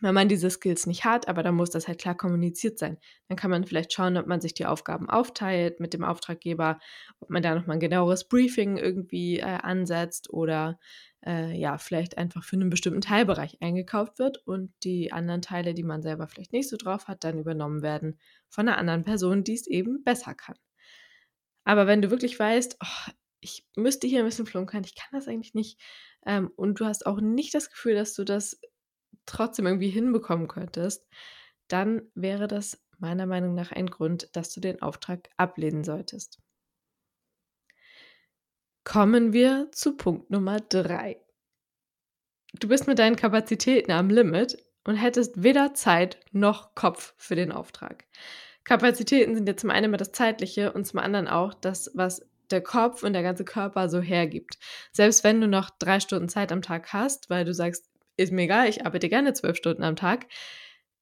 Wenn 0.00 0.14
man 0.14 0.28
diese 0.28 0.50
Skills 0.50 0.86
nicht 0.86 1.04
hat, 1.04 1.28
aber 1.28 1.42
dann 1.42 1.54
muss 1.54 1.70
das 1.70 1.88
halt 1.88 2.00
klar 2.00 2.16
kommuniziert 2.16 2.78
sein. 2.78 2.98
Dann 3.28 3.36
kann 3.38 3.50
man 3.50 3.64
vielleicht 3.64 3.92
schauen, 3.92 4.16
ob 4.18 4.26
man 4.26 4.40
sich 4.40 4.52
die 4.54 4.66
Aufgaben 4.66 5.08
aufteilt 5.08 5.80
mit 5.80 5.94
dem 5.94 6.04
Auftraggeber, 6.04 6.80
ob 7.20 7.30
man 7.30 7.42
da 7.42 7.54
nochmal 7.54 7.76
ein 7.76 7.80
genaueres 7.80 8.28
Briefing 8.28 8.76
irgendwie 8.76 9.38
äh, 9.38 9.44
ansetzt 9.44 10.30
oder 10.30 10.78
äh, 11.24 11.56
ja, 11.56 11.78
vielleicht 11.78 12.18
einfach 12.18 12.44
für 12.44 12.56
einen 12.56 12.70
bestimmten 12.70 13.00
Teilbereich 13.02 13.58
eingekauft 13.62 14.18
wird 14.18 14.38
und 14.46 14.72
die 14.82 15.12
anderen 15.12 15.42
Teile, 15.42 15.74
die 15.74 15.84
man 15.84 16.02
selber 16.02 16.26
vielleicht 16.28 16.52
nicht 16.52 16.68
so 16.68 16.76
drauf 16.76 17.06
hat, 17.08 17.24
dann 17.24 17.38
übernommen 17.38 17.82
werden 17.82 18.18
von 18.48 18.68
einer 18.68 18.78
anderen 18.78 19.04
Person, 19.04 19.44
die 19.44 19.54
es 19.54 19.66
eben 19.68 20.02
besser 20.04 20.34
kann. 20.34 20.56
Aber 21.64 21.86
wenn 21.86 22.02
du 22.02 22.10
wirklich 22.10 22.38
weißt, 22.38 22.78
oh, 22.82 23.12
ich 23.44 23.66
müsste 23.76 24.06
hier 24.06 24.20
ein 24.20 24.24
bisschen 24.24 24.46
flunkern, 24.46 24.82
ich 24.84 24.94
kann 24.94 25.10
das 25.12 25.28
eigentlich 25.28 25.54
nicht, 25.54 25.80
ähm, 26.26 26.50
und 26.56 26.80
du 26.80 26.86
hast 26.86 27.06
auch 27.06 27.20
nicht 27.20 27.54
das 27.54 27.70
Gefühl, 27.70 27.94
dass 27.94 28.14
du 28.14 28.24
das 28.24 28.60
trotzdem 29.26 29.66
irgendwie 29.66 29.90
hinbekommen 29.90 30.48
könntest, 30.48 31.06
dann 31.68 32.02
wäre 32.14 32.48
das 32.48 32.82
meiner 32.98 33.26
Meinung 33.26 33.54
nach 33.54 33.72
ein 33.72 33.88
Grund, 33.88 34.34
dass 34.34 34.52
du 34.52 34.60
den 34.60 34.82
Auftrag 34.82 35.28
ablehnen 35.36 35.84
solltest. 35.84 36.40
Kommen 38.84 39.32
wir 39.32 39.68
zu 39.72 39.96
Punkt 39.96 40.30
Nummer 40.30 40.60
drei. 40.60 41.20
Du 42.54 42.68
bist 42.68 42.86
mit 42.86 42.98
deinen 42.98 43.16
Kapazitäten 43.16 43.90
am 43.90 44.10
Limit 44.10 44.64
und 44.84 44.96
hättest 44.96 45.42
weder 45.42 45.74
Zeit 45.74 46.20
noch 46.32 46.74
Kopf 46.74 47.14
für 47.16 47.34
den 47.34 47.50
Auftrag. 47.50 48.04
Kapazitäten 48.64 49.34
sind 49.34 49.48
ja 49.48 49.56
zum 49.56 49.70
einen 49.70 49.86
immer 49.86 49.96
das 49.96 50.12
Zeitliche 50.12 50.72
und 50.72 50.86
zum 50.86 50.98
anderen 50.98 51.28
auch 51.28 51.52
das, 51.54 51.90
was 51.94 52.26
der 52.50 52.62
Kopf 52.62 53.02
und 53.02 53.12
der 53.12 53.22
ganze 53.22 53.44
Körper 53.44 53.88
so 53.88 54.00
hergibt. 54.00 54.58
Selbst 54.92 55.24
wenn 55.24 55.40
du 55.40 55.48
noch 55.48 55.70
drei 55.78 56.00
Stunden 56.00 56.28
Zeit 56.28 56.52
am 56.52 56.62
Tag 56.62 56.92
hast, 56.92 57.30
weil 57.30 57.44
du 57.44 57.54
sagst, 57.54 57.90
ist 58.16 58.32
mir 58.32 58.42
egal, 58.42 58.68
ich 58.68 58.86
arbeite 58.86 59.08
gerne 59.08 59.32
zwölf 59.32 59.56
Stunden 59.56 59.82
am 59.82 59.96
Tag, 59.96 60.26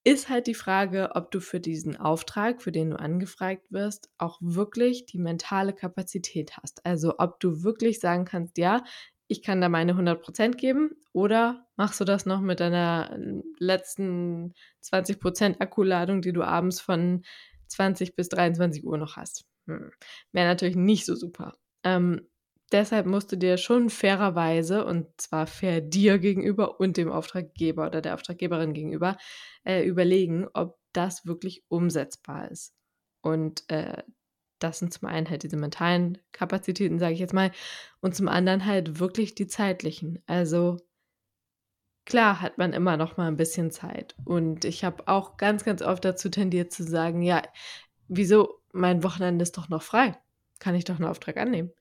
ist 0.04 0.28
halt 0.28 0.46
die 0.48 0.54
Frage, 0.54 1.10
ob 1.14 1.30
du 1.30 1.40
für 1.40 1.60
diesen 1.60 1.96
Auftrag, 1.96 2.60
für 2.62 2.72
den 2.72 2.90
du 2.90 2.98
angefragt 2.98 3.70
wirst, 3.70 4.10
auch 4.18 4.38
wirklich 4.40 5.06
die 5.06 5.18
mentale 5.18 5.72
Kapazität 5.72 6.56
hast. 6.56 6.84
Also 6.84 7.14
ob 7.18 7.38
du 7.38 7.62
wirklich 7.62 8.00
sagen 8.00 8.24
kannst, 8.24 8.58
ja, 8.58 8.82
ich 9.28 9.42
kann 9.42 9.60
da 9.60 9.68
meine 9.68 9.94
100% 9.94 10.56
geben 10.56 10.90
oder 11.12 11.66
machst 11.76 12.00
du 12.00 12.04
das 12.04 12.26
noch 12.26 12.40
mit 12.40 12.60
deiner 12.60 13.16
letzten 13.58 14.54
20% 14.82 15.60
Akkuladung, 15.60 16.20
die 16.20 16.32
du 16.32 16.42
abends 16.42 16.80
von 16.80 17.24
20 17.68 18.16
bis 18.16 18.28
23 18.28 18.84
Uhr 18.84 18.98
noch 18.98 19.16
hast. 19.16 19.44
Hm. 19.66 19.92
Wäre 20.32 20.48
natürlich 20.48 20.76
nicht 20.76 21.06
so 21.06 21.14
super. 21.14 21.56
Ähm, 21.84 22.28
deshalb 22.72 23.06
musst 23.06 23.32
du 23.32 23.36
dir 23.36 23.56
schon 23.58 23.90
fairerweise, 23.90 24.84
und 24.84 25.08
zwar 25.20 25.46
fair 25.46 25.80
dir 25.80 26.18
gegenüber 26.18 26.80
und 26.80 26.96
dem 26.96 27.10
Auftraggeber 27.10 27.86
oder 27.86 28.00
der 28.00 28.14
Auftraggeberin 28.14 28.72
gegenüber, 28.72 29.16
äh, 29.64 29.84
überlegen, 29.84 30.46
ob 30.54 30.78
das 30.92 31.26
wirklich 31.26 31.64
umsetzbar 31.68 32.50
ist. 32.50 32.74
Und 33.22 33.68
äh, 33.70 34.02
das 34.58 34.78
sind 34.78 34.92
zum 34.92 35.08
einen 35.08 35.28
halt 35.28 35.42
diese 35.42 35.56
mentalen 35.56 36.18
Kapazitäten, 36.32 36.98
sage 36.98 37.14
ich 37.14 37.20
jetzt 37.20 37.34
mal, 37.34 37.50
und 38.00 38.14
zum 38.14 38.28
anderen 38.28 38.64
halt 38.64 39.00
wirklich 39.00 39.34
die 39.34 39.46
zeitlichen. 39.46 40.22
Also 40.26 40.78
klar 42.04 42.40
hat 42.40 42.58
man 42.58 42.72
immer 42.72 42.96
noch 42.96 43.16
mal 43.16 43.28
ein 43.28 43.36
bisschen 43.36 43.70
Zeit. 43.70 44.14
Und 44.24 44.64
ich 44.64 44.84
habe 44.84 45.08
auch 45.08 45.36
ganz, 45.36 45.64
ganz 45.64 45.82
oft 45.82 46.04
dazu 46.04 46.28
tendiert 46.28 46.72
zu 46.72 46.84
sagen, 46.84 47.22
ja, 47.22 47.42
wieso, 48.08 48.61
mein 48.72 49.02
Wochenende 49.02 49.42
ist 49.42 49.56
doch 49.56 49.68
noch 49.68 49.82
frei. 49.82 50.18
Kann 50.58 50.74
ich 50.74 50.84
doch 50.84 50.96
einen 50.96 51.04
Auftrag 51.04 51.36
annehmen. 51.36 51.72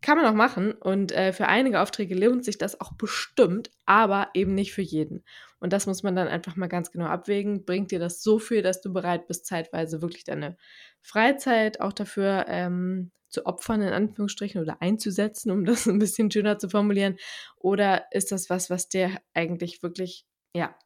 Kann 0.00 0.16
man 0.16 0.26
auch 0.26 0.34
machen 0.34 0.72
und 0.72 1.10
äh, 1.10 1.32
für 1.32 1.48
einige 1.48 1.80
Aufträge 1.80 2.14
lohnt 2.14 2.44
sich 2.44 2.56
das 2.56 2.80
auch 2.80 2.92
bestimmt, 2.92 3.70
aber 3.84 4.28
eben 4.32 4.54
nicht 4.54 4.72
für 4.72 4.82
jeden. 4.82 5.24
Und 5.58 5.72
das 5.72 5.86
muss 5.86 6.04
man 6.04 6.14
dann 6.14 6.28
einfach 6.28 6.54
mal 6.54 6.68
ganz 6.68 6.92
genau 6.92 7.06
abwägen. 7.06 7.64
Bringt 7.64 7.90
dir 7.90 7.98
das 7.98 8.22
so 8.22 8.38
viel, 8.38 8.62
dass 8.62 8.80
du 8.80 8.92
bereit 8.92 9.26
bist, 9.26 9.46
zeitweise 9.46 10.00
wirklich 10.00 10.22
deine 10.22 10.56
Freizeit 11.02 11.80
auch 11.80 11.92
dafür 11.92 12.44
ähm, 12.46 13.10
zu 13.28 13.46
opfern, 13.46 13.82
in 13.82 13.92
Anführungsstrichen, 13.92 14.60
oder 14.60 14.80
einzusetzen, 14.80 15.50
um 15.50 15.64
das 15.64 15.86
ein 15.86 15.98
bisschen 15.98 16.30
schöner 16.30 16.58
zu 16.58 16.68
formulieren? 16.68 17.16
Oder 17.56 18.06
ist 18.12 18.30
das 18.30 18.50
was, 18.50 18.70
was 18.70 18.88
dir 18.88 19.20
eigentlich 19.34 19.82
wirklich, 19.82 20.26
ja, 20.54 20.76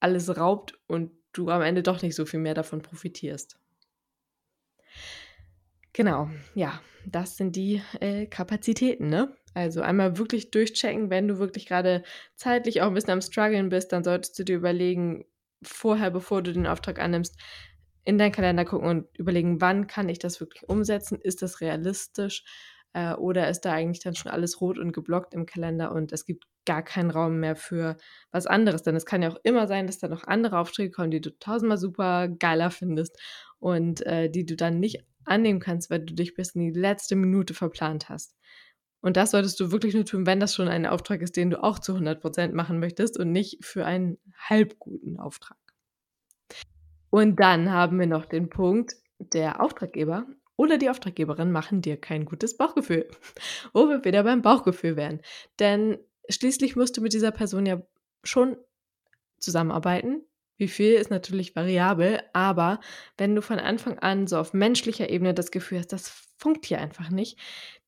alles 0.00 0.36
raubt 0.36 0.78
und 0.86 1.12
du 1.32 1.50
am 1.50 1.62
Ende 1.62 1.82
doch 1.82 2.02
nicht 2.02 2.14
so 2.14 2.24
viel 2.24 2.40
mehr 2.40 2.54
davon 2.54 2.80
profitierst? 2.80 3.58
Genau, 5.92 6.30
ja, 6.54 6.80
das 7.04 7.36
sind 7.36 7.54
die 7.56 7.82
äh, 8.00 8.26
Kapazitäten, 8.26 9.08
ne? 9.08 9.36
Also 9.54 9.82
einmal 9.82 10.16
wirklich 10.16 10.50
durchchecken, 10.50 11.10
wenn 11.10 11.28
du 11.28 11.38
wirklich 11.38 11.66
gerade 11.66 12.02
zeitlich 12.34 12.80
auch 12.80 12.86
ein 12.86 12.94
bisschen 12.94 13.10
am 13.10 13.20
Struggeln 13.20 13.68
bist, 13.68 13.92
dann 13.92 14.02
solltest 14.02 14.38
du 14.38 14.44
dir 14.44 14.56
überlegen, 14.56 15.26
vorher, 15.62 16.10
bevor 16.10 16.42
du 16.42 16.52
den 16.52 16.66
Auftrag 16.66 16.98
annimmst, 16.98 17.36
in 18.04 18.16
deinen 18.18 18.32
Kalender 18.32 18.64
gucken 18.64 18.88
und 18.88 19.18
überlegen, 19.18 19.60
wann 19.60 19.86
kann 19.86 20.08
ich 20.08 20.18
das 20.18 20.40
wirklich 20.40 20.68
umsetzen? 20.68 21.18
Ist 21.20 21.42
das 21.42 21.60
realistisch? 21.60 22.44
Äh, 22.94 23.12
oder 23.14 23.48
ist 23.48 23.60
da 23.62 23.72
eigentlich 23.72 24.02
dann 24.02 24.14
schon 24.14 24.32
alles 24.32 24.60
rot 24.60 24.78
und 24.78 24.92
geblockt 24.92 25.34
im 25.34 25.46
Kalender 25.46 25.92
und 25.92 26.12
es 26.12 26.24
gibt 26.24 26.44
gar 26.64 26.82
keinen 26.82 27.10
Raum 27.10 27.38
mehr 27.40 27.56
für 27.56 27.96
was 28.30 28.46
anderes? 28.46 28.82
Denn 28.82 28.96
es 28.96 29.06
kann 29.06 29.22
ja 29.22 29.30
auch 29.30 29.38
immer 29.44 29.66
sein, 29.68 29.86
dass 29.86 29.98
da 29.98 30.08
noch 30.08 30.24
andere 30.24 30.58
Aufträge 30.58 30.90
kommen, 30.90 31.10
die 31.10 31.20
du 31.20 31.36
tausendmal 31.38 31.78
super 31.78 32.28
geiler 32.28 32.70
findest 32.70 33.18
und 33.58 34.04
äh, 34.06 34.30
die 34.30 34.46
du 34.46 34.56
dann 34.56 34.80
nicht 34.80 35.04
annehmen 35.24 35.60
kannst, 35.60 35.90
weil 35.90 36.00
du 36.00 36.14
dich 36.14 36.34
bis 36.34 36.54
in 36.54 36.72
die 36.72 36.78
letzte 36.78 37.16
Minute 37.16 37.54
verplant 37.54 38.08
hast. 38.08 38.36
Und 39.00 39.16
das 39.16 39.32
solltest 39.32 39.58
du 39.58 39.72
wirklich 39.72 39.94
nur 39.94 40.04
tun, 40.04 40.26
wenn 40.26 40.40
das 40.40 40.54
schon 40.54 40.68
ein 40.68 40.86
Auftrag 40.86 41.22
ist, 41.22 41.36
den 41.36 41.50
du 41.50 41.62
auch 41.62 41.80
zu 41.80 41.94
100% 41.94 42.52
machen 42.52 42.78
möchtest 42.78 43.18
und 43.18 43.32
nicht 43.32 43.64
für 43.64 43.84
einen 43.84 44.18
halbguten 44.48 45.18
Auftrag. 45.18 45.58
Und 47.10 47.40
dann 47.40 47.70
haben 47.70 47.98
wir 47.98 48.06
noch 48.06 48.24
den 48.24 48.48
Punkt, 48.48 48.94
der 49.18 49.60
Auftraggeber 49.60 50.26
oder 50.56 50.78
die 50.78 50.88
Auftraggeberin 50.88 51.50
machen 51.50 51.82
dir 51.82 51.96
kein 51.96 52.24
gutes 52.24 52.56
Bauchgefühl. 52.56 53.08
Wo 53.74 53.88
wir 53.88 54.04
wieder 54.04 54.22
beim 54.22 54.42
Bauchgefühl 54.42 54.96
wären. 54.96 55.20
Denn 55.58 55.98
schließlich 56.28 56.76
musst 56.76 56.96
du 56.96 57.00
mit 57.00 57.12
dieser 57.12 57.32
Person 57.32 57.66
ja 57.66 57.82
schon 58.22 58.56
zusammenarbeiten, 59.38 60.22
wie 60.56 60.68
viel 60.68 60.92
ist 60.92 61.10
natürlich 61.10 61.56
variabel, 61.56 62.22
aber 62.32 62.80
wenn 63.16 63.34
du 63.34 63.42
von 63.42 63.58
Anfang 63.58 63.98
an 63.98 64.26
so 64.26 64.38
auf 64.38 64.54
menschlicher 64.54 65.10
Ebene 65.10 65.34
das 65.34 65.50
Gefühl 65.50 65.78
hast, 65.78 65.92
das 65.92 66.28
funkt 66.38 66.66
hier 66.66 66.80
einfach 66.80 67.10
nicht, 67.10 67.38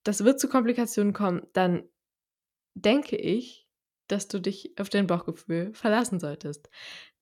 das 0.02 0.24
wird 0.24 0.40
zu 0.40 0.48
Komplikationen 0.48 1.12
kommen, 1.12 1.46
dann 1.52 1.84
denke 2.74 3.16
ich, 3.16 3.63
dass 4.08 4.28
du 4.28 4.38
dich 4.38 4.72
auf 4.78 4.88
dein 4.88 5.06
Bauchgefühl 5.06 5.72
verlassen 5.72 6.20
solltest. 6.20 6.68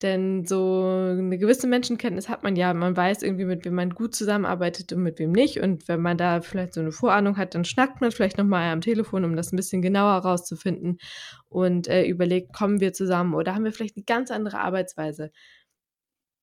Denn 0.03 0.45
so 0.45 0.85
eine 0.85 1.39
gewisse 1.39 1.69
Menschenkenntnis 1.69 2.29
hat 2.29 2.43
man 2.43 2.57
ja. 2.57 2.75
Man 2.75 2.97
weiß 2.97 3.23
irgendwie, 3.23 3.45
mit 3.45 3.65
wem 3.65 3.75
man 3.75 3.91
gut 3.91 4.17
zusammenarbeitet 4.17 4.93
und 4.93 5.03
mit 5.03 5.21
wem 5.21 5.31
nicht. 5.31 5.61
Und 5.61 5.87
wenn 5.87 6.03
man 6.03 6.19
da 6.19 6.41
vielleicht 6.41 6.75
so 6.75 6.81
eine 6.81 6.91
Vorahnung 6.91 7.37
hat, 7.37 7.55
dann 7.55 7.65
schnackt 7.65 8.01
man 8.01 8.11
vielleicht 8.11 8.37
nochmal 8.37 8.73
am 8.73 8.81
Telefon, 8.81 9.25
um 9.25 9.37
das 9.37 9.53
ein 9.53 9.57
bisschen 9.57 9.81
genauer 9.81 10.19
rauszufinden 10.19 10.99
und 11.49 11.87
äh, 11.87 12.05
überlegt, 12.05 12.53
kommen 12.53 12.81
wir 12.81 12.93
zusammen 12.93 13.35
oder 13.35 13.55
haben 13.55 13.65
wir 13.65 13.73
vielleicht 13.73 13.97
eine 13.97 14.05
ganz 14.05 14.33
andere 14.33 14.59
Arbeitsweise. 14.59 15.31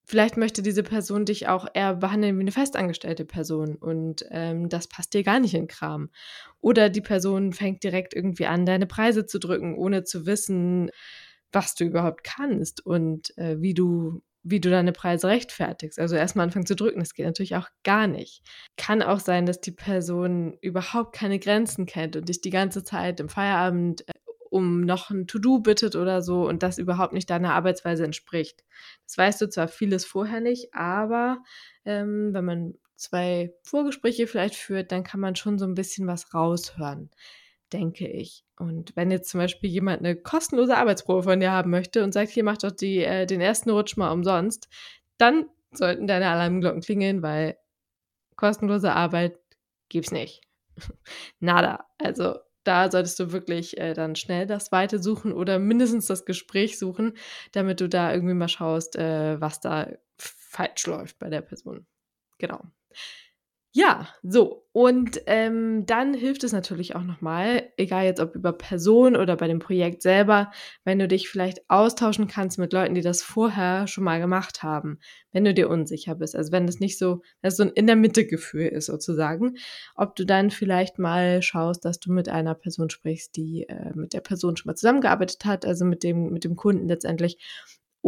Vielleicht 0.09 0.37
möchte 0.37 0.63
diese 0.63 0.81
Person 0.81 1.25
dich 1.25 1.47
auch 1.49 1.67
eher 1.71 1.97
behandeln 1.97 2.35
wie 2.37 2.41
eine 2.41 2.51
festangestellte 2.51 3.25
Person 3.25 3.75
und 3.75 4.25
ähm, 4.31 4.67
das 4.67 4.87
passt 4.87 5.13
dir 5.13 5.21
gar 5.21 5.39
nicht 5.39 5.53
in 5.53 5.67
Kram. 5.67 6.09
Oder 6.61 6.89
die 6.89 7.01
Person 7.01 7.53
fängt 7.53 7.83
direkt 7.83 8.15
irgendwie 8.15 8.47
an, 8.47 8.65
deine 8.65 8.87
Preise 8.87 9.27
zu 9.27 9.37
drücken, 9.37 9.77
ohne 9.77 10.05
zu 10.05 10.25
wissen, 10.25 10.89
was 11.51 11.75
du 11.75 11.83
überhaupt 11.83 12.23
kannst 12.23 12.83
und 12.83 13.37
äh, 13.37 13.61
wie 13.61 13.75
du 13.75 14.23
wie 14.41 14.59
du 14.59 14.71
deine 14.71 14.93
Preise 14.93 15.27
rechtfertigst. 15.27 15.99
Also 15.99 16.15
erstmal 16.15 16.45
anfangen 16.45 16.65
zu 16.65 16.75
drücken, 16.75 17.01
das 17.01 17.13
geht 17.13 17.27
natürlich 17.27 17.55
auch 17.55 17.67
gar 17.83 18.07
nicht. 18.07 18.41
Kann 18.77 19.03
auch 19.03 19.19
sein, 19.19 19.45
dass 19.45 19.61
die 19.61 19.73
Person 19.73 20.57
überhaupt 20.61 21.13
keine 21.13 21.37
Grenzen 21.37 21.85
kennt 21.85 22.15
und 22.15 22.29
dich 22.29 22.41
die 22.41 22.49
ganze 22.49 22.83
Zeit 22.83 23.19
im 23.19 23.29
Feierabend 23.29 24.09
äh, 24.09 24.13
um 24.49 24.81
noch 24.81 25.09
ein 25.09 25.27
To-Do 25.27 25.59
bittet 25.59 25.95
oder 25.95 26.21
so 26.21 26.47
und 26.47 26.63
das 26.63 26.77
überhaupt 26.77 27.13
nicht 27.13 27.29
deiner 27.29 27.53
Arbeitsweise 27.53 28.03
entspricht. 28.03 28.63
Das 29.05 29.17
weißt 29.17 29.41
du 29.41 29.49
zwar 29.49 29.67
vieles 29.67 30.05
vorher 30.05 30.41
nicht, 30.41 30.73
aber 30.73 31.43
ähm, 31.85 32.33
wenn 32.33 32.45
man 32.45 32.73
zwei 32.95 33.53
Vorgespräche 33.63 34.27
vielleicht 34.27 34.55
führt, 34.55 34.91
dann 34.91 35.03
kann 35.03 35.19
man 35.19 35.35
schon 35.35 35.57
so 35.57 35.65
ein 35.65 35.75
bisschen 35.75 36.07
was 36.07 36.33
raushören 36.33 37.09
denke 37.73 38.07
ich. 38.07 38.43
Und 38.57 38.95
wenn 38.95 39.11
jetzt 39.11 39.29
zum 39.29 39.39
Beispiel 39.39 39.69
jemand 39.69 39.99
eine 39.99 40.15
kostenlose 40.15 40.77
Arbeitsprobe 40.77 41.23
von 41.23 41.39
dir 41.39 41.51
haben 41.51 41.69
möchte 41.69 42.03
und 42.03 42.13
sagt, 42.13 42.31
hier 42.31 42.43
mach 42.43 42.57
doch 42.57 42.71
die, 42.71 43.03
äh, 43.03 43.25
den 43.25 43.41
ersten 43.41 43.69
Rutsch 43.69 43.97
mal 43.97 44.11
umsonst, 44.11 44.67
dann 45.17 45.45
sollten 45.71 46.07
deine 46.07 46.27
Alarmglocken 46.29 46.81
klingeln, 46.81 47.21
weil 47.21 47.57
kostenlose 48.35 48.93
Arbeit 48.93 49.37
gibt's 49.89 50.11
nicht. 50.11 50.41
Nada. 51.39 51.85
Also 51.97 52.39
da 52.69 52.91
solltest 52.91 53.19
du 53.19 53.31
wirklich 53.31 53.79
äh, 53.79 53.95
dann 53.95 54.15
schnell 54.15 54.45
das 54.45 54.71
Weite 54.71 54.99
suchen 54.99 55.33
oder 55.33 55.57
mindestens 55.57 56.05
das 56.05 56.23
Gespräch 56.23 56.77
suchen, 56.77 57.13
damit 57.51 57.81
du 57.81 57.89
da 57.89 58.13
irgendwie 58.13 58.35
mal 58.35 58.47
schaust, 58.47 58.95
äh, 58.95 59.41
was 59.41 59.59
da 59.59 59.87
falsch 60.17 60.85
läuft 60.85 61.17
bei 61.17 61.29
der 61.31 61.41
Person. 61.41 61.87
Genau. 62.37 62.61
Ja, 63.71 64.07
so. 64.23 64.65
Und 64.71 65.21
ähm, 65.27 65.85
dann 65.85 66.15
hilft 66.15 66.43
es 66.43 66.53
natürlich 66.53 66.95
auch 66.95 67.03
nochmal, 67.03 67.71
egal 67.77 68.05
jetzt 68.05 68.19
ob 68.19 68.33
über 68.33 68.51
Person 68.51 69.15
oder 69.15 69.35
bei 69.35 69.47
dem 69.47 69.59
Projekt 69.59 70.01
selber, 70.01 70.51
wenn 70.83 70.97
du 70.97 71.07
dich 71.07 71.29
vielleicht 71.29 71.69
austauschen 71.69 72.27
kannst 72.27 72.57
mit 72.57 72.73
Leuten, 72.73 72.95
die 72.95 73.01
das 73.01 73.21
vorher 73.21 73.85
schon 73.87 74.03
mal 74.05 74.19
gemacht 74.19 74.63
haben, 74.63 74.99
wenn 75.31 75.45
du 75.45 75.53
dir 75.53 75.69
unsicher 75.69 76.15
bist. 76.15 76.35
Also 76.35 76.51
wenn 76.51 76.65
das 76.65 76.79
nicht 76.79 76.97
so, 76.97 77.21
dass 77.41 77.57
so 77.57 77.63
ein 77.63 77.69
in 77.69 77.85
der 77.85 77.95
Mitte 77.95 78.25
Gefühl 78.25 78.67
ist 78.67 78.87
sozusagen, 78.87 79.55
ob 79.95 80.15
du 80.15 80.25
dann 80.25 80.49
vielleicht 80.49 80.97
mal 80.97 81.43
schaust, 81.43 81.85
dass 81.85 81.99
du 81.99 82.11
mit 82.11 82.27
einer 82.27 82.55
Person 82.55 82.89
sprichst, 82.89 83.35
die 83.35 83.65
äh, 83.69 83.91
mit 83.93 84.13
der 84.13 84.21
Person 84.21 84.57
schon 84.57 84.69
mal 84.69 84.75
zusammengearbeitet 84.75 85.45
hat, 85.45 85.65
also 85.65 85.85
mit 85.85 86.03
dem, 86.03 86.31
mit 86.31 86.43
dem 86.43 86.55
Kunden 86.55 86.87
letztendlich 86.87 87.37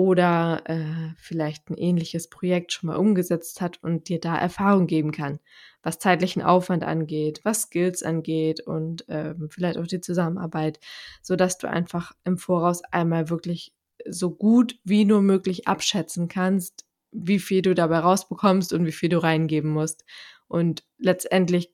oder 0.01 0.63
äh, 0.65 1.13
vielleicht 1.17 1.69
ein 1.69 1.77
ähnliches 1.77 2.27
Projekt 2.27 2.73
schon 2.73 2.87
mal 2.87 2.95
umgesetzt 2.95 3.61
hat 3.61 3.83
und 3.83 4.09
dir 4.09 4.19
da 4.19 4.35
Erfahrung 4.35 4.87
geben 4.87 5.11
kann, 5.11 5.39
was 5.83 5.99
zeitlichen 5.99 6.41
Aufwand 6.41 6.83
angeht, 6.83 7.39
was 7.43 7.63
Skills 7.63 8.01
angeht 8.01 8.61
und 8.61 9.05
ähm, 9.09 9.49
vielleicht 9.51 9.77
auch 9.77 9.85
die 9.85 10.01
Zusammenarbeit, 10.01 10.79
so 11.21 11.35
dass 11.35 11.59
du 11.59 11.69
einfach 11.69 12.13
im 12.23 12.39
Voraus 12.39 12.81
einmal 12.91 13.29
wirklich 13.29 13.73
so 14.09 14.31
gut 14.31 14.79
wie 14.83 15.05
nur 15.05 15.21
möglich 15.21 15.67
abschätzen 15.67 16.27
kannst, 16.27 16.87
wie 17.11 17.39
viel 17.39 17.61
du 17.61 17.75
dabei 17.75 17.99
rausbekommst 17.99 18.73
und 18.73 18.87
wie 18.87 18.91
viel 18.91 19.09
du 19.09 19.21
reingeben 19.21 19.69
musst 19.69 20.03
und 20.47 20.83
letztendlich 20.97 21.71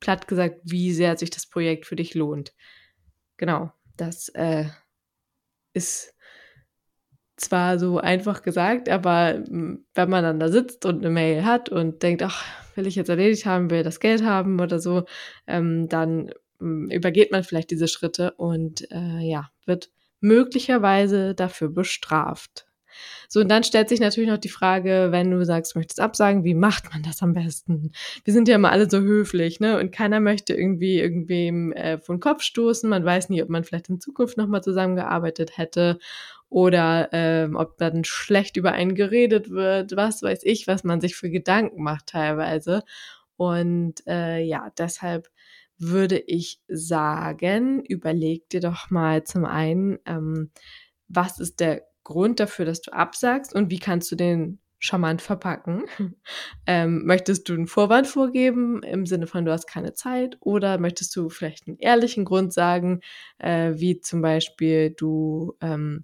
platt 0.00 0.26
gesagt, 0.26 0.60
wie 0.64 0.94
sehr 0.94 1.18
sich 1.18 1.28
das 1.28 1.46
Projekt 1.46 1.84
für 1.84 1.96
dich 1.96 2.14
lohnt. 2.14 2.54
Genau, 3.36 3.72
das 3.98 4.30
äh, 4.30 4.64
ist 5.74 6.14
zwar 7.40 7.78
so 7.78 7.98
einfach 7.98 8.42
gesagt, 8.42 8.88
aber 8.88 9.34
hm, 9.34 9.84
wenn 9.94 10.10
man 10.10 10.24
dann 10.24 10.40
da 10.40 10.48
sitzt 10.48 10.84
und 10.84 10.98
eine 10.98 11.10
Mail 11.10 11.44
hat 11.44 11.68
und 11.68 12.02
denkt, 12.02 12.22
ach, 12.22 12.44
will 12.74 12.86
ich 12.86 12.96
jetzt 12.96 13.08
erledigt 13.08 13.46
haben, 13.46 13.70
will 13.70 13.82
das 13.82 14.00
Geld 14.00 14.24
haben 14.24 14.60
oder 14.60 14.78
so, 14.78 15.04
ähm, 15.46 15.88
dann 15.88 16.30
ähm, 16.60 16.90
übergeht 16.90 17.32
man 17.32 17.44
vielleicht 17.44 17.70
diese 17.70 17.88
Schritte 17.88 18.32
und 18.32 18.90
äh, 18.90 19.20
ja, 19.20 19.50
wird 19.66 19.90
möglicherweise 20.20 21.34
dafür 21.34 21.68
bestraft. 21.68 22.66
So, 23.28 23.40
und 23.40 23.48
dann 23.48 23.62
stellt 23.62 23.88
sich 23.88 24.00
natürlich 24.00 24.28
noch 24.28 24.38
die 24.38 24.48
Frage, 24.48 25.08
wenn 25.10 25.30
du 25.30 25.44
sagst, 25.44 25.74
du 25.74 25.78
möchtest 25.78 26.00
absagen, 26.00 26.44
wie 26.44 26.54
macht 26.54 26.90
man 26.92 27.02
das 27.02 27.22
am 27.22 27.34
besten? 27.34 27.92
Wir 28.24 28.32
sind 28.32 28.48
ja 28.48 28.56
immer 28.56 28.72
alle 28.72 28.88
so 28.88 29.00
höflich, 29.00 29.60
ne? 29.60 29.78
Und 29.78 29.92
keiner 29.92 30.18
möchte 30.18 30.54
irgendwie 30.54 30.98
irgendwem 30.98 31.72
äh, 31.72 31.98
vor 31.98 32.16
den 32.16 32.20
Kopf 32.20 32.42
stoßen. 32.42 32.88
Man 32.88 33.04
weiß 33.04 33.28
nie, 33.28 33.42
ob 33.42 33.50
man 33.50 33.64
vielleicht 33.64 33.88
in 33.88 34.00
Zukunft 34.00 34.36
nochmal 34.36 34.62
zusammengearbeitet 34.62 35.58
hätte 35.58 35.98
oder 36.50 37.08
ähm, 37.12 37.56
ob 37.56 37.76
dann 37.78 38.04
schlecht 38.04 38.56
über 38.56 38.72
einen 38.72 38.94
geredet 38.94 39.50
wird, 39.50 39.96
was 39.96 40.22
weiß 40.22 40.40
ich, 40.44 40.66
was 40.66 40.84
man 40.84 41.00
sich 41.00 41.16
für 41.16 41.30
Gedanken 41.30 41.82
macht 41.82 42.06
teilweise. 42.06 42.82
Und 43.36 44.06
äh, 44.06 44.42
ja, 44.42 44.70
deshalb 44.78 45.28
würde 45.78 46.18
ich 46.18 46.60
sagen, 46.68 47.84
überleg 47.84 48.48
dir 48.48 48.60
doch 48.60 48.90
mal 48.90 49.24
zum 49.24 49.44
einen, 49.44 49.98
ähm, 50.06 50.50
was 51.08 51.38
ist 51.38 51.60
der 51.60 51.82
Grund 52.02 52.40
dafür, 52.40 52.64
dass 52.64 52.80
du 52.80 52.92
absagst 52.92 53.54
und 53.54 53.70
wie 53.70 53.78
kannst 53.78 54.10
du 54.10 54.16
den 54.16 54.58
charmant 54.78 55.20
verpacken. 55.22 55.84
ähm, 56.66 57.04
möchtest 57.04 57.48
du 57.48 57.54
einen 57.54 57.66
Vorwand 57.66 58.06
vorgeben 58.06 58.82
im 58.82 59.06
Sinne 59.06 59.26
von, 59.26 59.44
du 59.44 59.52
hast 59.52 59.66
keine 59.66 59.92
Zeit 59.92 60.36
oder 60.40 60.78
möchtest 60.78 61.14
du 61.16 61.28
vielleicht 61.28 61.66
einen 61.66 61.78
ehrlichen 61.78 62.24
Grund 62.24 62.52
sagen, 62.52 63.00
äh, 63.38 63.72
wie 63.74 64.00
zum 64.00 64.22
Beispiel 64.22 64.90
du 64.90 65.56
ähm, 65.60 66.02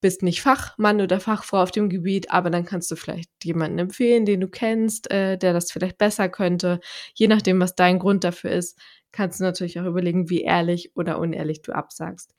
bist 0.00 0.22
nicht 0.22 0.42
Fachmann 0.42 1.00
oder 1.00 1.20
Fachfrau 1.20 1.62
auf 1.62 1.70
dem 1.70 1.88
Gebiet, 1.88 2.30
aber 2.30 2.50
dann 2.50 2.64
kannst 2.64 2.90
du 2.90 2.96
vielleicht 2.96 3.30
jemanden 3.44 3.78
empfehlen, 3.78 4.24
den 4.26 4.40
du 4.40 4.48
kennst, 4.48 5.10
äh, 5.10 5.36
der 5.36 5.52
das 5.52 5.72
vielleicht 5.72 5.98
besser 5.98 6.28
könnte. 6.28 6.80
Je 7.14 7.28
nachdem, 7.28 7.60
was 7.60 7.74
dein 7.74 7.98
Grund 7.98 8.24
dafür 8.24 8.52
ist, 8.52 8.78
kannst 9.12 9.40
du 9.40 9.44
natürlich 9.44 9.80
auch 9.80 9.86
überlegen, 9.86 10.30
wie 10.30 10.42
ehrlich 10.42 10.94
oder 10.96 11.18
unehrlich 11.18 11.62
du 11.62 11.72
absagst. 11.72 12.34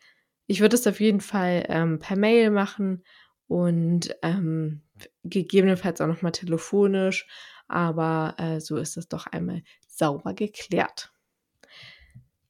Ich 0.47 0.61
würde 0.61 0.75
es 0.75 0.87
auf 0.87 0.99
jeden 0.99 1.21
Fall 1.21 1.65
ähm, 1.67 1.99
per 1.99 2.15
Mail 2.15 2.49
machen 2.49 3.03
und 3.47 4.15
ähm, 4.23 4.81
gegebenenfalls 5.23 6.01
auch 6.01 6.07
nochmal 6.07 6.31
telefonisch, 6.31 7.27
aber 7.67 8.35
äh, 8.37 8.59
so 8.59 8.77
ist 8.77 8.97
es 8.97 9.07
doch 9.07 9.27
einmal 9.27 9.63
sauber 9.87 10.33
geklärt. 10.33 11.11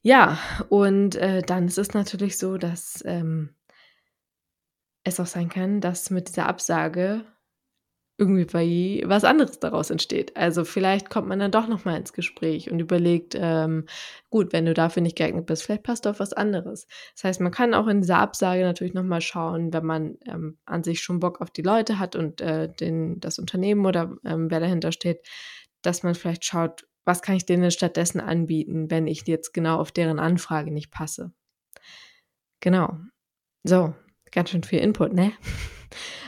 Ja, 0.02 0.38
und 0.70 1.16
äh, 1.16 1.42
dann 1.42 1.68
ist 1.68 1.78
es 1.78 1.94
natürlich 1.94 2.38
so, 2.38 2.58
dass 2.58 3.04
ähm, 3.06 3.56
es 5.10 5.20
auch 5.20 5.26
sein 5.28 5.50
kann, 5.50 5.82
dass 5.82 6.10
mit 6.10 6.30
dieser 6.30 6.48
Absage 6.48 7.26
irgendwie 8.20 9.02
was 9.06 9.24
anderes 9.24 9.60
daraus 9.60 9.90
entsteht. 9.90 10.36
Also 10.36 10.66
vielleicht 10.66 11.10
kommt 11.10 11.30
man 11.30 11.40
dann 11.40 11.52
doch 11.52 11.70
noch 11.70 11.86
mal 11.86 11.96
ins 11.96 12.12
Gespräch 12.12 12.70
und 12.70 12.80
überlegt, 12.82 13.34
ähm, 13.40 13.86
gut, 14.30 14.52
wenn 14.52 14.66
du 14.66 14.74
dafür 14.74 15.02
nicht 15.02 15.18
geeignet 15.18 15.46
bist, 15.46 15.64
vielleicht 15.64 15.84
passt 15.84 16.06
auf 16.06 16.20
was 16.20 16.34
anderes. 16.34 16.86
Das 17.16 17.24
heißt, 17.24 17.40
man 17.40 17.54
kann 17.54 17.74
auch 17.74 17.88
in 17.88 18.02
dieser 18.02 18.18
Absage 18.18 18.64
natürlich 18.64 18.94
noch 18.94 19.04
mal 19.04 19.22
schauen, 19.22 19.72
wenn 19.72 19.86
man 19.86 20.18
ähm, 20.26 20.58
an 20.66 20.84
sich 20.84 21.02
schon 21.02 21.22
Bock 21.22 21.40
auf 21.40 21.50
die 21.50 21.62
Leute 21.62 21.98
hat 21.98 22.18
und 22.18 22.42
äh, 22.42 22.68
den, 22.68 23.22
das 23.22 23.40
Unternehmen 23.40 23.86
oder 23.86 24.14
ähm, 24.26 24.52
wer 24.52 24.60
dahinter 24.60 24.92
steht, 24.92 25.26
dass 25.82 26.04
man 26.04 26.14
vielleicht 26.14 26.44
schaut, 26.44 26.86
was 27.06 27.22
kann 27.22 27.38
ich 27.38 27.46
denen 27.46 27.72
stattdessen 27.72 28.20
anbieten, 28.20 28.92
wenn 28.92 29.08
ich 29.08 29.26
jetzt 29.28 29.54
genau 29.54 29.80
auf 29.80 29.94
deren 29.94 30.20
Anfrage 30.20 30.72
nicht 30.72 30.92
passe. 30.92 31.32
Genau. 32.60 32.98
So, 33.64 33.94
Ganz 34.32 34.50
schön 34.50 34.64
viel 34.64 34.80
Input, 34.80 35.14
ne? 35.14 35.34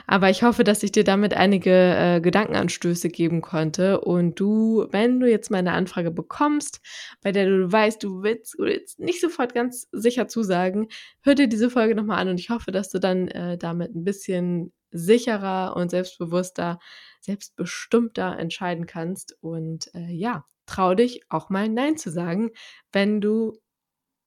Aber 0.08 0.30
ich 0.30 0.44
hoffe, 0.44 0.64
dass 0.64 0.84
ich 0.84 0.92
dir 0.92 1.04
damit 1.04 1.34
einige 1.34 1.72
äh, 1.72 2.22
Gedankenanstöße 2.22 3.10
geben 3.10 3.42
konnte. 3.42 4.02
Und 4.02 4.40
du, 4.40 4.88
wenn 4.92 5.20
du 5.20 5.30
jetzt 5.30 5.52
meine 5.52 5.72
Anfrage 5.74 6.12
bekommst, 6.12 6.82
bei 7.22 7.32
der 7.32 7.46
du 7.46 7.72
weißt, 7.72 8.04
du 8.04 8.24
willst, 8.24 8.56
du 8.58 8.64
willst 8.64 9.00
nicht 9.00 9.22
sofort 9.22 9.54
ganz 9.54 9.88
sicher 9.92 10.28
zusagen, 10.28 10.88
hör 11.22 11.36
dir 11.36 11.48
diese 11.48 11.70
Folge 11.70 11.96
nochmal 11.96 12.20
an. 12.20 12.30
Und 12.30 12.40
ich 12.40 12.50
hoffe, 12.50 12.72
dass 12.72 12.90
du 12.90 13.00
dann 13.00 13.28
äh, 13.30 13.58
damit 13.58 13.96
ein 13.96 14.04
bisschen 14.04 14.74
sicherer 14.92 15.76
und 15.78 15.92
selbstbewusster, 15.92 16.80
selbstbestimmter 17.22 18.38
entscheiden 18.38 18.88
kannst. 18.88 19.38
Und 19.42 19.94
äh, 19.94 20.12
ja, 20.12 20.46
trau 20.66 20.96
dich 20.96 21.22
auch 21.30 21.50
mal 21.50 21.70
Nein 21.70 21.98
zu 21.98 22.12
sagen, 22.12 22.52
wenn 22.92 23.22
du 23.22 23.58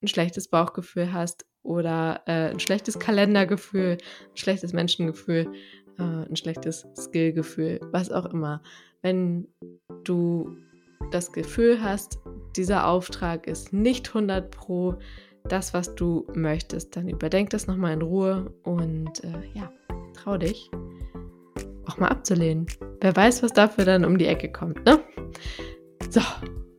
ein 0.02 0.08
schlechtes 0.08 0.48
Bauchgefühl 0.48 1.12
hast 1.12 1.44
oder 1.64 2.20
äh, 2.26 2.50
ein 2.50 2.60
schlechtes 2.60 2.98
Kalendergefühl, 2.98 3.98
ein 3.98 4.36
schlechtes 4.36 4.72
Menschengefühl, 4.72 5.52
äh, 5.98 6.02
ein 6.02 6.36
schlechtes 6.36 6.86
Skillgefühl, 6.96 7.80
was 7.90 8.12
auch 8.12 8.26
immer. 8.26 8.62
Wenn 9.02 9.48
du 10.04 10.56
das 11.10 11.32
Gefühl 11.32 11.82
hast, 11.82 12.20
dieser 12.56 12.86
Auftrag 12.86 13.46
ist 13.46 13.72
nicht 13.72 14.08
100 14.08 14.50
pro 14.50 14.94
das, 15.44 15.74
was 15.74 15.94
du 15.94 16.26
möchtest, 16.34 16.96
dann 16.96 17.08
überdenk 17.08 17.50
das 17.50 17.66
nochmal 17.66 17.92
in 17.92 18.02
Ruhe 18.02 18.54
und 18.62 19.22
äh, 19.24 19.42
ja, 19.54 19.70
trau 20.14 20.38
dich 20.38 20.70
auch 21.86 21.98
mal 21.98 22.08
abzulehnen. 22.08 22.66
Wer 23.00 23.14
weiß, 23.14 23.42
was 23.42 23.52
dafür 23.52 23.84
dann 23.84 24.04
um 24.04 24.16
die 24.16 24.26
Ecke 24.26 24.50
kommt, 24.50 24.84
ne? 24.86 25.00
So, 26.10 26.20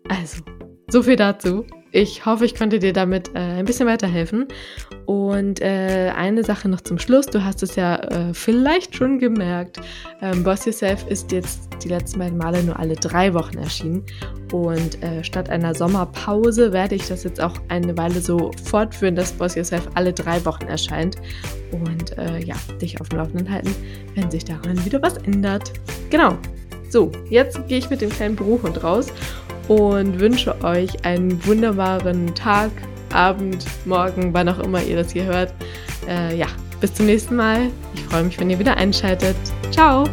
also, 0.09 0.41
so 0.89 1.03
viel 1.03 1.15
dazu. 1.15 1.65
Ich 1.95 2.25
hoffe, 2.25 2.43
ich 2.43 2.55
konnte 2.55 2.79
dir 2.79 2.91
damit 2.91 3.29
äh, 3.35 3.39
ein 3.39 3.63
bisschen 3.63 3.87
weiterhelfen. 3.87 4.49
Und 5.05 5.61
äh, 5.61 6.11
eine 6.13 6.43
Sache 6.43 6.67
noch 6.67 6.81
zum 6.81 6.99
Schluss. 6.99 7.25
Du 7.25 7.45
hast 7.45 7.63
es 7.63 7.77
ja 7.77 7.95
äh, 7.95 8.33
vielleicht 8.33 8.97
schon 8.97 9.17
gemerkt. 9.17 9.79
Ähm, 10.21 10.43
Boss 10.43 10.65
Yourself 10.65 11.07
ist 11.07 11.31
jetzt 11.31 11.69
die 11.81 11.87
letzten 11.87 12.19
beiden 12.19 12.37
Male 12.37 12.61
nur 12.63 12.77
alle 12.77 12.95
drei 12.95 13.33
Wochen 13.33 13.59
erschienen. 13.59 14.03
Und 14.51 15.01
äh, 15.01 15.23
statt 15.23 15.49
einer 15.49 15.73
Sommerpause 15.73 16.73
werde 16.73 16.95
ich 16.95 17.07
das 17.07 17.23
jetzt 17.23 17.39
auch 17.39 17.53
eine 17.69 17.97
Weile 17.97 18.19
so 18.19 18.51
fortführen, 18.65 19.15
dass 19.15 19.31
Boss 19.31 19.55
Yourself 19.55 19.87
alle 19.93 20.11
drei 20.11 20.43
Wochen 20.43 20.65
erscheint. 20.67 21.15
Und 21.71 22.17
äh, 22.17 22.39
ja, 22.39 22.55
dich 22.81 22.99
auf 22.99 23.07
dem 23.07 23.19
Laufenden 23.19 23.49
halten, 23.49 23.73
wenn 24.15 24.29
sich 24.29 24.43
daran 24.43 24.83
wieder 24.83 25.01
was 25.01 25.15
ändert. 25.19 25.71
Genau. 26.09 26.37
So, 26.89 27.09
jetzt 27.29 27.65
gehe 27.69 27.77
ich 27.77 27.89
mit 27.89 28.01
dem 28.01 28.09
kleinen 28.09 28.35
Bürohund 28.35 28.83
raus 28.83 29.13
und 29.67 30.19
wünsche 30.19 30.55
euch 30.63 31.05
einen 31.05 31.45
wunderbaren 31.45 32.33
Tag, 32.35 32.71
Abend, 33.13 33.65
Morgen, 33.85 34.33
wann 34.33 34.49
auch 34.49 34.59
immer 34.59 34.81
ihr 34.81 34.97
das 34.97 35.11
hier 35.11 35.25
hört. 35.25 35.53
Äh, 36.07 36.37
ja, 36.37 36.47
bis 36.81 36.93
zum 36.93 37.05
nächsten 37.05 37.35
Mal. 37.35 37.69
Ich 37.93 38.01
freue 38.03 38.23
mich, 38.23 38.39
wenn 38.39 38.49
ihr 38.49 38.59
wieder 38.59 38.77
einschaltet. 38.77 39.37
Ciao! 39.71 40.05